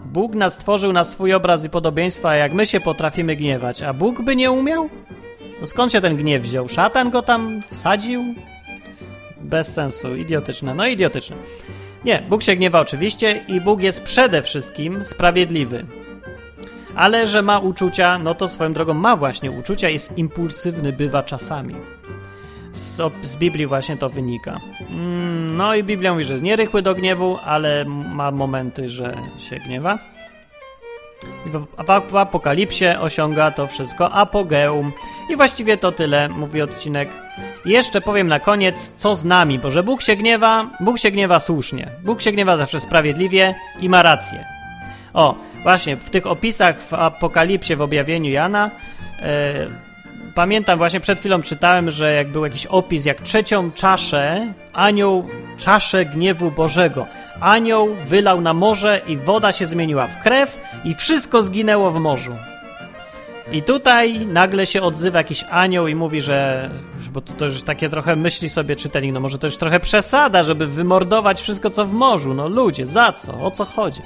Bóg 0.04 0.34
nas 0.34 0.54
stworzył 0.54 0.92
na 0.92 1.04
swój 1.04 1.34
obraz 1.34 1.64
i 1.64 1.70
podobieństwa, 1.70 2.28
a 2.28 2.36
jak 2.36 2.52
my 2.52 2.66
się 2.66 2.80
potrafimy 2.80 3.36
gniewać, 3.36 3.82
a 3.82 3.92
Bóg 3.92 4.22
by 4.22 4.36
nie 4.36 4.50
umiał? 4.50 4.88
To 5.60 5.66
skąd 5.66 5.92
się 5.92 6.00
ten 6.00 6.16
gniew 6.16 6.42
wziął? 6.42 6.68
Szatan 6.68 7.10
go 7.10 7.22
tam 7.22 7.62
wsadził? 7.70 8.24
Bez 9.40 9.72
sensu, 9.72 10.16
idiotyczne. 10.16 10.74
No 10.74 10.86
idiotyczne. 10.86 11.36
Nie, 12.04 12.22
Bóg 12.28 12.42
się 12.42 12.56
gniewa 12.56 12.80
oczywiście 12.80 13.44
i 13.48 13.60
Bóg 13.60 13.80
jest 13.80 14.02
przede 14.02 14.42
wszystkim 14.42 15.04
sprawiedliwy. 15.04 15.86
Ale 16.96 17.26
że 17.26 17.42
ma 17.42 17.58
uczucia, 17.58 18.18
no 18.18 18.34
to 18.34 18.48
swoją 18.48 18.72
drogą 18.72 18.94
ma 18.94 19.16
właśnie 19.16 19.50
uczucia, 19.50 19.88
jest 19.88 20.18
impulsywny, 20.18 20.92
bywa 20.92 21.22
czasami. 21.22 21.74
Z, 22.72 23.02
z 23.22 23.36
Biblii 23.36 23.66
właśnie 23.66 23.96
to 23.96 24.08
wynika. 24.08 24.60
Mm, 24.90 25.56
no 25.56 25.74
i 25.74 25.84
Biblia 25.84 26.12
mówi, 26.12 26.24
że 26.24 26.32
jest 26.32 26.44
nierychły 26.44 26.82
do 26.82 26.94
gniewu, 26.94 27.38
ale 27.44 27.84
ma 28.14 28.30
momenty, 28.30 28.88
że 28.88 29.16
się 29.38 29.56
gniewa. 29.56 29.98
W, 31.46 31.58
w, 31.58 32.10
w 32.12 32.16
Apokalipsie 32.16 32.86
osiąga 33.00 33.50
to 33.50 33.66
wszystko 33.66 34.12
apogeum. 34.12 34.92
I 35.30 35.36
właściwie 35.36 35.76
to 35.76 35.92
tyle, 35.92 36.28
mówi 36.28 36.62
odcinek. 36.62 37.08
I 37.64 37.70
jeszcze 37.70 38.00
powiem 38.00 38.28
na 38.28 38.40
koniec, 38.40 38.92
co 38.96 39.14
z 39.14 39.24
nami, 39.24 39.58
bo 39.58 39.70
że 39.70 39.82
Bóg 39.82 40.02
się 40.02 40.16
gniewa, 40.16 40.70
Bóg 40.80 40.98
się 40.98 41.10
gniewa 41.10 41.40
słusznie. 41.40 41.90
Bóg 42.02 42.20
się 42.20 42.32
gniewa 42.32 42.56
zawsze 42.56 42.80
sprawiedliwie 42.80 43.54
i 43.80 43.88
ma 43.88 44.02
rację. 44.02 44.53
O, 45.14 45.34
właśnie, 45.62 45.96
w 45.96 46.10
tych 46.10 46.26
opisach 46.26 46.82
w 46.82 46.94
Apokalipsie, 46.94 47.76
w 47.76 47.80
objawieniu 47.80 48.30
Jana, 48.30 48.70
e, 49.22 49.66
pamiętam 50.34 50.78
właśnie 50.78 51.00
przed 51.00 51.20
chwilą 51.20 51.42
czytałem, 51.42 51.90
że 51.90 52.12
jak 52.12 52.28
był 52.28 52.44
jakiś 52.44 52.66
opis, 52.66 53.04
jak 53.04 53.20
trzecią 53.20 53.70
czaszę, 53.70 54.52
anioł, 54.72 55.28
czaszę 55.56 56.04
gniewu 56.04 56.50
Bożego. 56.50 57.06
Anioł 57.40 57.88
wylał 58.06 58.40
na 58.40 58.54
morze 58.54 59.00
i 59.06 59.16
woda 59.16 59.52
się 59.52 59.66
zmieniła 59.66 60.06
w 60.06 60.22
krew 60.22 60.60
i 60.84 60.94
wszystko 60.94 61.42
zginęło 61.42 61.90
w 61.90 62.00
morzu. 62.00 62.36
I 63.52 63.62
tutaj 63.62 64.26
nagle 64.26 64.66
się 64.66 64.82
odzywa 64.82 65.18
jakiś 65.18 65.44
anioł 65.50 65.86
i 65.86 65.94
mówi, 65.94 66.20
że. 66.20 66.70
Bo 67.12 67.20
to, 67.20 67.32
to 67.32 67.44
już 67.44 67.62
takie 67.62 67.88
trochę 67.88 68.16
myśli 68.16 68.48
sobie 68.48 68.76
czytelnik, 68.76 69.12
no 69.12 69.20
może 69.20 69.38
to 69.38 69.46
już 69.46 69.56
trochę 69.56 69.80
przesada, 69.80 70.42
żeby 70.42 70.66
wymordować 70.66 71.40
wszystko, 71.40 71.70
co 71.70 71.86
w 71.86 71.92
morzu. 71.92 72.34
No 72.34 72.48
ludzie, 72.48 72.86
za 72.86 73.12
co? 73.12 73.40
O 73.40 73.50
co 73.50 73.64
chodzi? 73.64 74.02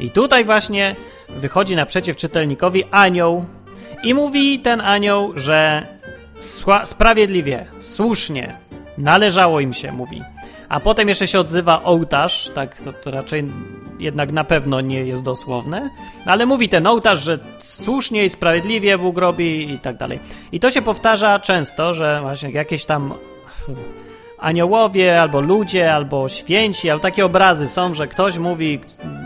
I 0.00 0.10
tutaj 0.10 0.44
właśnie 0.44 0.96
wychodzi 1.28 1.76
naprzeciw 1.76 2.16
czytelnikowi 2.16 2.84
anioł 2.90 3.44
i 4.02 4.14
mówi 4.14 4.58
ten 4.58 4.80
anioł, 4.80 5.32
że 5.36 5.86
sprawiedliwie, 6.84 7.66
słusznie, 7.80 8.58
należało 8.98 9.60
im 9.60 9.72
się, 9.72 9.92
mówi. 9.92 10.22
A 10.68 10.80
potem 10.80 11.08
jeszcze 11.08 11.26
się 11.26 11.40
odzywa 11.40 11.82
ołtarz, 11.82 12.50
tak, 12.54 12.80
to, 12.80 12.92
to 12.92 13.10
raczej 13.10 13.44
jednak 13.98 14.32
na 14.32 14.44
pewno 14.44 14.80
nie 14.80 15.04
jest 15.04 15.22
dosłowne, 15.22 15.90
ale 16.24 16.46
mówi 16.46 16.68
ten 16.68 16.86
ołtarz, 16.86 17.22
że 17.22 17.38
słusznie 17.58 18.24
i 18.24 18.28
sprawiedliwie 18.28 18.98
Bóg 18.98 19.18
robi 19.18 19.72
i 19.72 19.78
tak 19.78 19.96
dalej. 19.96 20.20
I 20.52 20.60
to 20.60 20.70
się 20.70 20.82
powtarza 20.82 21.40
często, 21.40 21.94
że 21.94 22.20
właśnie 22.22 22.50
jakieś 22.50 22.84
tam 22.84 23.14
aniołowie, 24.38 25.20
albo 25.20 25.40
ludzie, 25.40 25.94
albo 25.94 26.28
święci, 26.28 26.90
albo 26.90 27.02
takie 27.02 27.24
obrazy 27.24 27.66
są, 27.68 27.94
że 27.94 28.08
ktoś 28.08 28.38
mówi, 28.38 28.80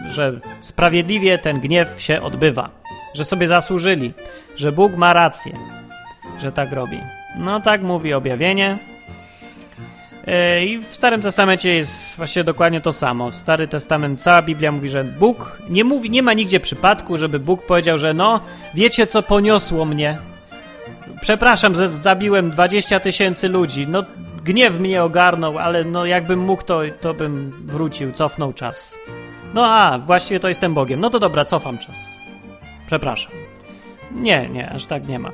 że 0.08 0.40
sprawiedliwie 0.60 1.38
ten 1.38 1.60
gniew 1.60 2.00
się 2.00 2.22
odbywa, 2.22 2.70
że 3.14 3.24
sobie 3.24 3.46
zasłużyli, 3.46 4.12
że 4.56 4.72
Bóg 4.72 4.96
ma 4.96 5.12
rację, 5.12 5.52
że 6.38 6.52
tak 6.52 6.72
robi. 6.72 7.00
No 7.38 7.60
tak 7.60 7.82
mówi 7.82 8.14
objawienie. 8.14 8.78
E, 10.26 10.64
I 10.64 10.78
w 10.78 10.96
Starym 10.96 11.22
Testamencie 11.22 11.74
jest 11.74 12.16
właściwie 12.16 12.44
dokładnie 12.44 12.80
to 12.80 12.92
samo. 12.92 13.32
Stary 13.32 13.68
Testament, 13.68 14.22
cała 14.22 14.42
Biblia 14.42 14.72
mówi, 14.72 14.88
że 14.88 15.04
Bóg 15.04 15.58
nie 15.68 15.84
mówi, 15.84 16.10
nie 16.10 16.22
ma 16.22 16.32
nigdzie 16.32 16.60
przypadku, 16.60 17.18
żeby 17.18 17.38
Bóg 17.38 17.66
powiedział, 17.66 17.98
że 17.98 18.14
no, 18.14 18.40
wiecie 18.74 19.06
co 19.06 19.22
poniosło 19.22 19.84
mnie. 19.84 20.18
przepraszam, 21.22 21.74
że 21.74 21.88
zabiłem 21.88 22.50
20 22.50 23.00
tysięcy 23.00 23.48
ludzi. 23.48 23.86
No, 23.88 24.04
gniew 24.44 24.78
mnie 24.78 25.02
ogarnął, 25.02 25.58
ale 25.58 25.84
no 25.84 26.06
jakbym 26.06 26.40
mógł, 26.40 26.62
to, 26.62 26.80
to 27.00 27.14
bym 27.14 27.62
wrócił, 27.66 28.12
cofnął 28.12 28.52
czas. 28.52 28.98
No 29.54 29.66
a, 29.66 29.98
właściwie 29.98 30.40
to 30.40 30.48
jestem 30.48 30.74
Bogiem. 30.74 31.00
No 31.00 31.10
to 31.10 31.18
dobra, 31.18 31.44
cofam 31.44 31.78
czas. 31.78 32.08
Przepraszam. 32.86 33.32
Nie, 34.14 34.48
nie, 34.48 34.70
aż 34.70 34.84
tak 34.84 35.08
nie 35.08 35.18
ma. 35.18 35.32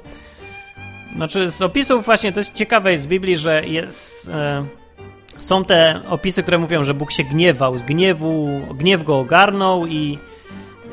Znaczy, 1.16 1.50
z 1.50 1.62
opisów 1.62 2.04
właśnie, 2.04 2.32
to 2.32 2.40
jest 2.40 2.54
ciekawe 2.54 2.92
jest 2.92 3.04
z 3.04 3.06
Biblii, 3.06 3.36
że 3.36 3.66
jest... 3.66 4.28
E, 4.28 4.64
są 5.38 5.64
te 5.64 6.00
opisy, 6.08 6.42
które 6.42 6.58
mówią, 6.58 6.84
że 6.84 6.94
Bóg 6.94 7.12
się 7.12 7.24
gniewał, 7.24 7.78
z 7.78 7.82
gniewu, 7.82 8.60
gniew 8.74 9.04
go 9.04 9.18
ogarnął 9.18 9.86
i 9.86 10.18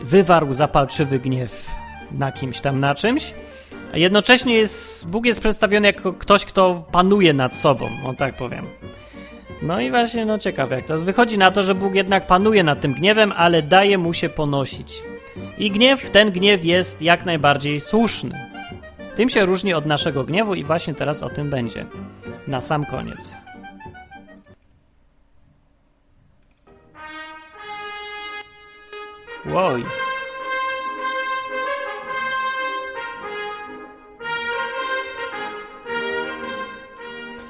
wywarł 0.04 0.54
zapalczywy 0.54 1.20
gniew 1.20 1.68
na 2.12 2.32
kimś 2.32 2.60
tam, 2.60 2.80
na 2.80 2.96
czymś. 2.96 3.34
Jednocześnie 3.94 4.58
jest, 4.58 5.08
Bóg 5.08 5.26
jest 5.26 5.40
przedstawiony 5.40 5.88
jako 5.88 6.14
ktoś, 6.14 6.46
kto 6.46 6.86
panuje 6.92 7.34
nad 7.34 7.56
sobą, 7.56 7.90
o 8.06 8.14
tak 8.14 8.38
powiem. 8.38 8.66
No 9.62 9.82
i 9.82 9.90
właśnie, 9.90 10.26
no 10.26 10.40
ciekawe 10.40 10.76
jak 10.76 10.86
to 10.86 10.94
jest. 10.94 11.06
Wychodzi 11.06 11.38
na 11.38 11.52
to, 11.52 11.64
że 11.64 11.76
Bóg 11.76 11.96
jednak 11.96 12.28
panuje 12.28 12.64
nad 12.64 12.82
tym 12.82 12.94
gniewem, 12.94 13.34
ale 13.36 13.62
daje 13.62 13.98
mu 13.98 14.14
się 14.14 14.30
ponosić. 14.30 15.04
I 15.58 15.72
gniew, 15.72 16.10
ten 16.10 16.32
gniew 16.32 16.66
jest 16.66 17.02
jak 17.02 17.26
najbardziej 17.26 17.82
słuszny. 17.82 18.50
Tym 19.16 19.30
się 19.30 19.46
różni 19.46 19.74
od 19.74 19.86
naszego 19.86 20.24
gniewu 20.24 20.56
i 20.56 20.64
właśnie 20.64 20.94
teraz 20.94 21.24
o 21.24 21.30
tym 21.30 21.50
będzie. 21.50 21.86
Na 22.48 22.62
sam 22.62 22.86
koniec. 22.86 23.36
Łoj. 29.46 29.86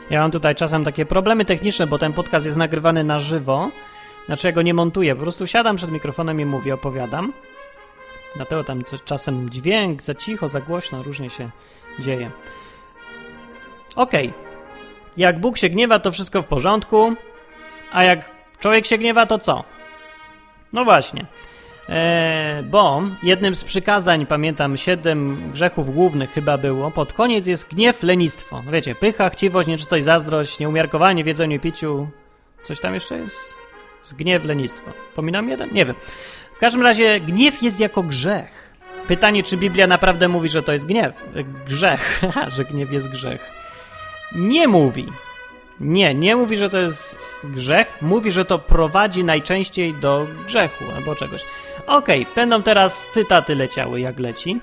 Ja 0.09 0.21
mam 0.21 0.31
tutaj 0.31 0.55
czasem 0.55 0.83
takie 0.83 1.05
problemy 1.05 1.45
techniczne, 1.45 1.87
bo 1.87 1.97
ten 1.97 2.13
podcast 2.13 2.45
jest 2.45 2.57
nagrywany 2.57 3.03
na 3.03 3.19
żywo. 3.19 3.69
Znaczy 4.25 4.47
ja 4.47 4.53
go 4.53 4.61
nie 4.61 4.73
montuję, 4.73 5.15
po 5.15 5.21
prostu 5.21 5.47
siadam 5.47 5.75
przed 5.75 5.91
mikrofonem 5.91 6.41
i 6.41 6.45
mówię, 6.45 6.73
opowiadam. 6.73 7.33
Dlatego 8.35 8.63
tam 8.63 8.81
czasem 9.05 9.49
dźwięk 9.49 10.03
za 10.03 10.15
cicho, 10.15 10.49
za 10.49 10.61
głośno, 10.61 11.03
różnie 11.03 11.29
się 11.29 11.49
dzieje. 11.99 12.31
Okej. 13.95 14.27
Okay. 14.27 14.43
Jak 15.17 15.39
Bóg 15.39 15.57
się 15.57 15.69
gniewa, 15.69 15.99
to 15.99 16.11
wszystko 16.11 16.41
w 16.41 16.45
porządku. 16.45 17.13
A 17.91 18.03
jak 18.03 18.31
człowiek 18.59 18.85
się 18.85 18.97
gniewa, 18.97 19.25
to 19.25 19.37
co? 19.37 19.63
No 20.73 20.83
właśnie. 20.83 21.25
E, 21.89 22.63
bo 22.65 23.01
jednym 23.23 23.55
z 23.55 23.63
przykazań, 23.63 24.25
pamiętam, 24.25 24.77
siedem 24.77 25.51
grzechów 25.51 25.93
głównych 25.93 26.31
chyba 26.31 26.57
było, 26.57 26.91
pod 26.91 27.13
koniec 27.13 27.47
jest 27.47 27.69
gniew, 27.69 28.03
lenistwo. 28.03 28.61
No 28.65 28.71
wiecie, 28.71 28.95
pycha, 28.95 29.29
chciwość, 29.29 29.67
nieczystość, 29.67 30.05
zazdrość, 30.05 30.59
nieumiarkowanie, 30.59 31.23
wiedzeniu 31.23 31.57
i 31.57 31.59
piciu. 31.59 32.07
Coś 32.63 32.79
tam 32.79 32.93
jeszcze 32.93 33.17
jest? 33.17 33.53
Gniew, 34.17 34.45
lenistwo. 34.45 34.91
Pominam 35.15 35.49
jeden? 35.49 35.73
Nie 35.73 35.85
wiem. 35.85 35.95
W 36.55 36.59
każdym 36.59 36.81
razie 36.81 37.19
gniew 37.19 37.63
jest 37.63 37.79
jako 37.79 38.03
grzech. 38.03 38.73
Pytanie, 39.07 39.43
czy 39.43 39.57
Biblia 39.57 39.87
naprawdę 39.87 40.27
mówi, 40.27 40.49
że 40.49 40.63
to 40.63 40.73
jest 40.73 40.87
gniew? 40.87 41.13
Grzech, 41.67 42.21
że 42.55 42.65
gniew 42.65 42.91
jest 42.91 43.11
grzech. 43.11 43.51
Nie 44.35 44.67
mówi. 44.67 45.07
Nie, 45.79 46.15
nie 46.15 46.35
mówi, 46.35 46.57
że 46.57 46.69
to 46.69 46.77
jest 46.77 47.19
grzech. 47.43 47.97
Mówi, 48.01 48.31
że 48.31 48.45
to 48.45 48.59
prowadzi 48.59 49.23
najczęściej 49.23 49.93
do 49.93 50.27
grzechu 50.45 50.83
albo 50.95 51.15
czegoś. 51.15 51.45
Okej, 51.87 52.21
okay, 52.21 52.35
będą 52.35 52.63
teraz 52.63 53.09
cytaty 53.09 53.55
leciały, 53.55 54.01
jak 54.01 54.19
leci. 54.19 54.61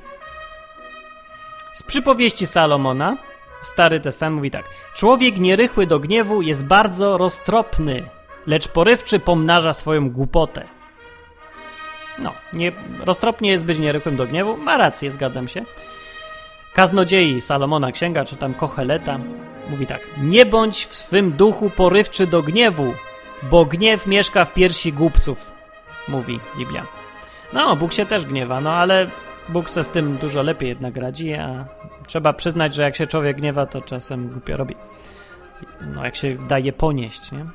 Z 1.74 1.82
przypowieści 1.82 2.46
Salomona, 2.46 3.16
Stary 3.62 4.00
Testament 4.00 4.36
mówi 4.36 4.50
tak. 4.50 4.64
Człowiek 4.94 5.38
nierychły 5.38 5.86
do 5.86 5.98
gniewu 5.98 6.42
jest 6.42 6.64
bardzo 6.64 7.18
roztropny, 7.18 8.08
lecz 8.46 8.68
porywczy 8.68 9.18
pomnaża 9.18 9.72
swoją 9.72 10.10
głupotę. 10.10 10.68
No, 12.18 12.32
nie, 12.52 12.72
roztropnie 13.04 13.50
jest 13.50 13.64
być 13.64 13.78
nierychłym 13.78 14.16
do 14.16 14.26
gniewu. 14.26 14.56
Ma 14.56 14.76
rację, 14.76 15.10
zgadzam 15.10 15.48
się. 15.48 15.64
Kaznodziei 16.74 17.40
Salomona 17.40 17.92
Księga, 17.92 18.24
czy 18.24 18.36
tam 18.36 18.54
Kocheleta, 18.54 19.18
mówi 19.70 19.86
tak. 19.86 20.00
Nie 20.18 20.46
bądź 20.46 20.86
w 20.86 20.94
swym 20.94 21.32
duchu 21.32 21.70
porywczy 21.70 22.26
do 22.26 22.42
gniewu, 22.42 22.94
bo 23.42 23.64
gniew 23.64 24.06
mieszka 24.06 24.44
w 24.44 24.54
piersi 24.54 24.92
głupców, 24.92 25.52
mówi 26.08 26.40
Biblia. 26.58 26.99
No, 27.53 27.76
Bóg 27.76 27.92
się 27.92 28.07
też 28.07 28.26
gniewa, 28.26 28.61
no 28.61 28.72
ale 28.72 29.07
Bóg 29.48 29.70
se 29.70 29.84
z 29.84 29.90
tym 29.90 30.16
dużo 30.16 30.42
lepiej 30.42 30.68
jednak 30.68 30.96
radzi, 30.96 31.34
a 31.34 31.64
trzeba 32.07 32.32
przyznać, 32.32 32.74
że 32.74 32.82
jak 32.82 32.96
się 32.96 33.07
człowiek 33.07 33.36
gniewa, 33.36 33.66
to 33.66 33.82
czasem 33.82 34.28
głupio 34.28 34.57
robi. 34.57 34.74
No, 35.94 36.05
jak 36.05 36.16
się 36.16 36.36
daje 36.48 36.72
ponieść, 36.72 37.32
nie? 37.32 37.46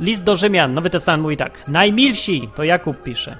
List 0.00 0.24
do 0.24 0.36
Rzymian, 0.36 0.74
Nowy 0.74 0.90
Testament 0.90 1.22
mówi 1.22 1.36
tak. 1.36 1.68
Najmilsi, 1.68 2.48
to 2.56 2.64
Jakub 2.64 3.02
pisze. 3.02 3.38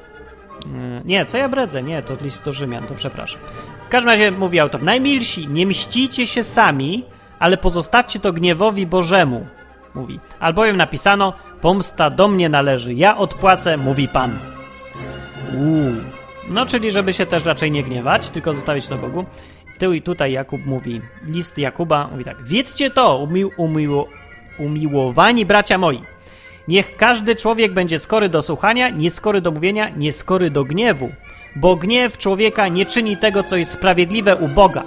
Yy, 0.67 1.03
nie, 1.05 1.25
co 1.25 1.39
ja 1.39 1.49
bredzę? 1.49 1.83
Nie, 1.83 2.03
to 2.03 2.15
list 2.21 2.45
do 2.45 2.53
Rzymian, 2.53 2.87
to 2.87 2.95
przepraszam. 2.95 3.41
W 3.87 3.89
każdym 3.89 4.11
razie 4.11 4.31
mówi 4.31 4.61
autor. 4.61 4.83
Najmilsi, 4.83 5.49
nie 5.49 5.67
mścicie 5.67 6.27
się 6.27 6.45
sami, 6.45 7.05
ale 7.39 7.57
pozostawcie 7.57 8.21
to 8.21 8.33
gniewowi 8.33 8.87
Bożemu, 8.87 9.47
mówi. 9.95 10.21
Albowiem 10.41 10.77
napisano, 10.77 11.33
pomsta 11.61 12.11
do 12.11 12.29
mnie 12.29 12.49
należy, 12.49 12.95
ja 12.95 13.17
odpłacę, 13.17 13.77
mówi 13.77 14.09
Pan. 14.09 14.54
Uuu. 15.59 15.95
No, 16.51 16.67
czyli 16.67 16.91
żeby 16.91 17.13
się 17.13 17.27
też 17.27 17.45
raczej 17.45 17.71
nie 17.71 17.83
gniewać, 17.83 18.31
tylko 18.31 18.53
zostawić 18.53 18.89
to 18.89 18.99
Bogu. 18.99 19.25
Tu 19.79 19.93
i 19.93 20.03
tutaj 20.03 20.33
Jakub 20.33 20.67
mówi, 20.67 21.01
list 21.27 21.59
Jakuba 21.59 22.09
mówi 22.13 22.25
tak. 22.25 22.43
Wiedzcie 22.43 22.91
to, 22.91 23.19
umił, 23.19 23.51
umiło, 23.57 24.09
umiłowani 24.59 25.47
bracia 25.47 25.79
moi. 25.79 26.03
Niech 26.69 26.97
każdy 26.97 27.37
człowiek 27.37 27.73
będzie 27.73 27.99
skory 27.99 28.29
do 28.29 28.43
słuchania, 28.43 28.89
nieskory 28.89 29.41
do 29.41 29.51
mówienia, 29.51 29.89
nieskory 29.89 30.51
do 30.51 30.65
gniewu, 30.65 31.09
bo 31.57 31.77
gniew 31.77 32.19
człowieka 32.19 32.69
nie 32.69 32.87
czyni 32.87 33.17
tego, 33.17 33.43
co 33.43 33.57
jest 33.57 33.73
sprawiedliwe 33.73 34.37
u 34.37 34.49
Boga. 34.49 34.85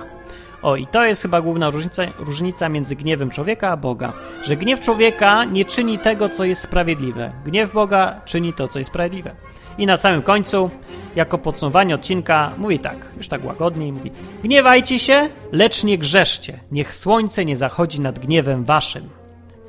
O, 0.61 0.75
i 0.75 0.87
to 0.87 1.05
jest 1.05 1.21
chyba 1.21 1.41
główna 1.41 1.69
różnica, 1.69 2.03
różnica 2.19 2.69
między 2.69 2.95
gniewem 2.95 3.29
człowieka 3.29 3.69
a 3.69 3.77
Boga. 3.77 4.13
Że 4.43 4.55
gniew 4.55 4.79
człowieka 4.79 5.45
nie 5.45 5.65
czyni 5.65 5.99
tego, 5.99 6.29
co 6.29 6.43
jest 6.43 6.61
sprawiedliwe. 6.61 7.31
Gniew 7.45 7.73
Boga 7.73 8.21
czyni 8.25 8.53
to, 8.53 8.67
co 8.67 8.79
jest 8.79 8.91
sprawiedliwe. 8.91 9.35
I 9.77 9.85
na 9.85 9.97
samym 9.97 10.21
końcu, 10.21 10.69
jako 11.15 11.37
podsumowanie 11.37 11.95
odcinka, 11.95 12.53
mówi 12.57 12.79
tak, 12.79 13.11
już 13.17 13.27
tak 13.27 13.45
łagodniej, 13.45 13.93
mówi 13.93 14.11
Gniewajcie 14.43 14.99
się, 14.99 15.29
lecz 15.51 15.83
nie 15.83 15.97
grzeszcie. 15.97 16.59
Niech 16.71 16.95
słońce 16.95 17.45
nie 17.45 17.57
zachodzi 17.57 18.01
nad 18.01 18.19
gniewem 18.19 18.65
waszym. 18.65 19.09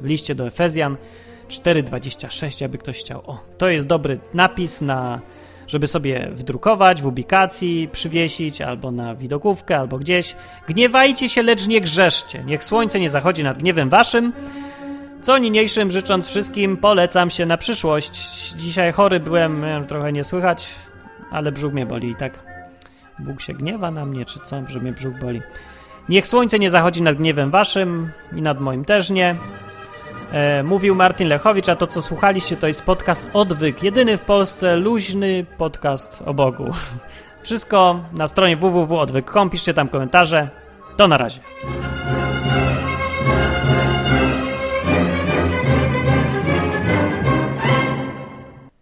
W 0.01 0.07
liście 0.07 0.35
do 0.35 0.47
Efezjan 0.47 0.97
4,26, 1.49 2.65
aby 2.65 2.79
ktoś 2.79 2.99
chciał. 2.99 3.23
O, 3.27 3.41
to 3.59 3.69
jest 3.69 3.87
dobry 3.87 4.19
napis 4.35 4.81
na 4.81 5.21
żeby 5.69 5.87
sobie 5.87 6.29
wdrukować 6.33 7.03
w 7.03 7.07
ubikacji, 7.07 7.89
przywiesić, 7.93 8.61
albo 8.61 8.91
na 8.91 9.15
widokówkę, 9.15 9.79
albo 9.79 9.99
gdzieś. 9.99 10.37
Gniewajcie 10.69 11.29
się, 11.29 11.43
lecz 11.43 11.67
nie 11.67 11.81
grzeszcie. 11.81 12.45
Niech 12.45 12.65
słońce 12.65 13.01
nie 13.01 13.11
zachodzi 13.11 13.45
nad 13.45 13.59
gniewem 13.59 13.89
waszym. 13.89 14.33
Co 15.21 15.39
niniejszym 15.39 15.91
życząc 15.91 16.29
wszystkim, 16.29 16.77
polecam 16.77 17.31
się 17.31 17.47
na 17.47 17.57
przyszłość. 17.57 18.53
Dzisiaj 18.57 18.93
chory 18.93 19.21
byłem, 19.21 19.65
trochę 19.89 20.13
nie 20.13 20.25
słychać, 20.25 20.69
ale 21.31 21.53
brzuch 21.53 21.73
mnie 21.73 21.87
boli 21.87 22.11
i 22.11 22.17
tak. 22.17 22.33
Bóg 23.19 23.41
się 23.41 23.53
gniewa 23.53 23.91
na 23.91 24.05
mnie, 24.05 24.25
czy 24.25 24.41
co, 24.41 24.63
że 24.69 24.81
mnie 24.81 24.93
brzuch 24.93 25.19
boli. 25.21 25.43
Niech 26.09 26.27
słońce 26.27 26.59
nie 26.59 26.71
zachodzi 26.71 27.03
nad 27.03 27.17
gniewem 27.17 27.51
waszym 27.51 28.13
i 28.33 28.43
nad 28.43 28.61
moim 28.61 28.85
też 28.85 29.11
nie. 29.11 29.37
E, 30.33 30.63
mówił 30.63 30.95
Martin 30.95 31.29
Lechowicz, 31.29 31.69
a 31.69 31.77
to 31.77 31.87
co 31.87 32.03
słuchaliście 32.03 32.57
to 32.57 32.67
jest 32.67 32.85
podcast 32.85 33.31
Odwyk, 33.33 33.83
jedyny 33.83 34.17
w 34.17 34.23
Polsce 34.23 34.77
luźny 34.77 35.43
podcast 35.59 36.23
o 36.27 36.35
Bogu. 36.35 36.71
Wszystko 37.43 38.01
na 38.13 38.29
stronie 38.29 38.57
www.odwyk.com, 38.57 39.51
piszcie 39.51 39.75
tam 39.75 39.89
komentarze. 39.89 40.49
To 40.97 41.09
na 41.09 41.17
razie. 41.17 41.41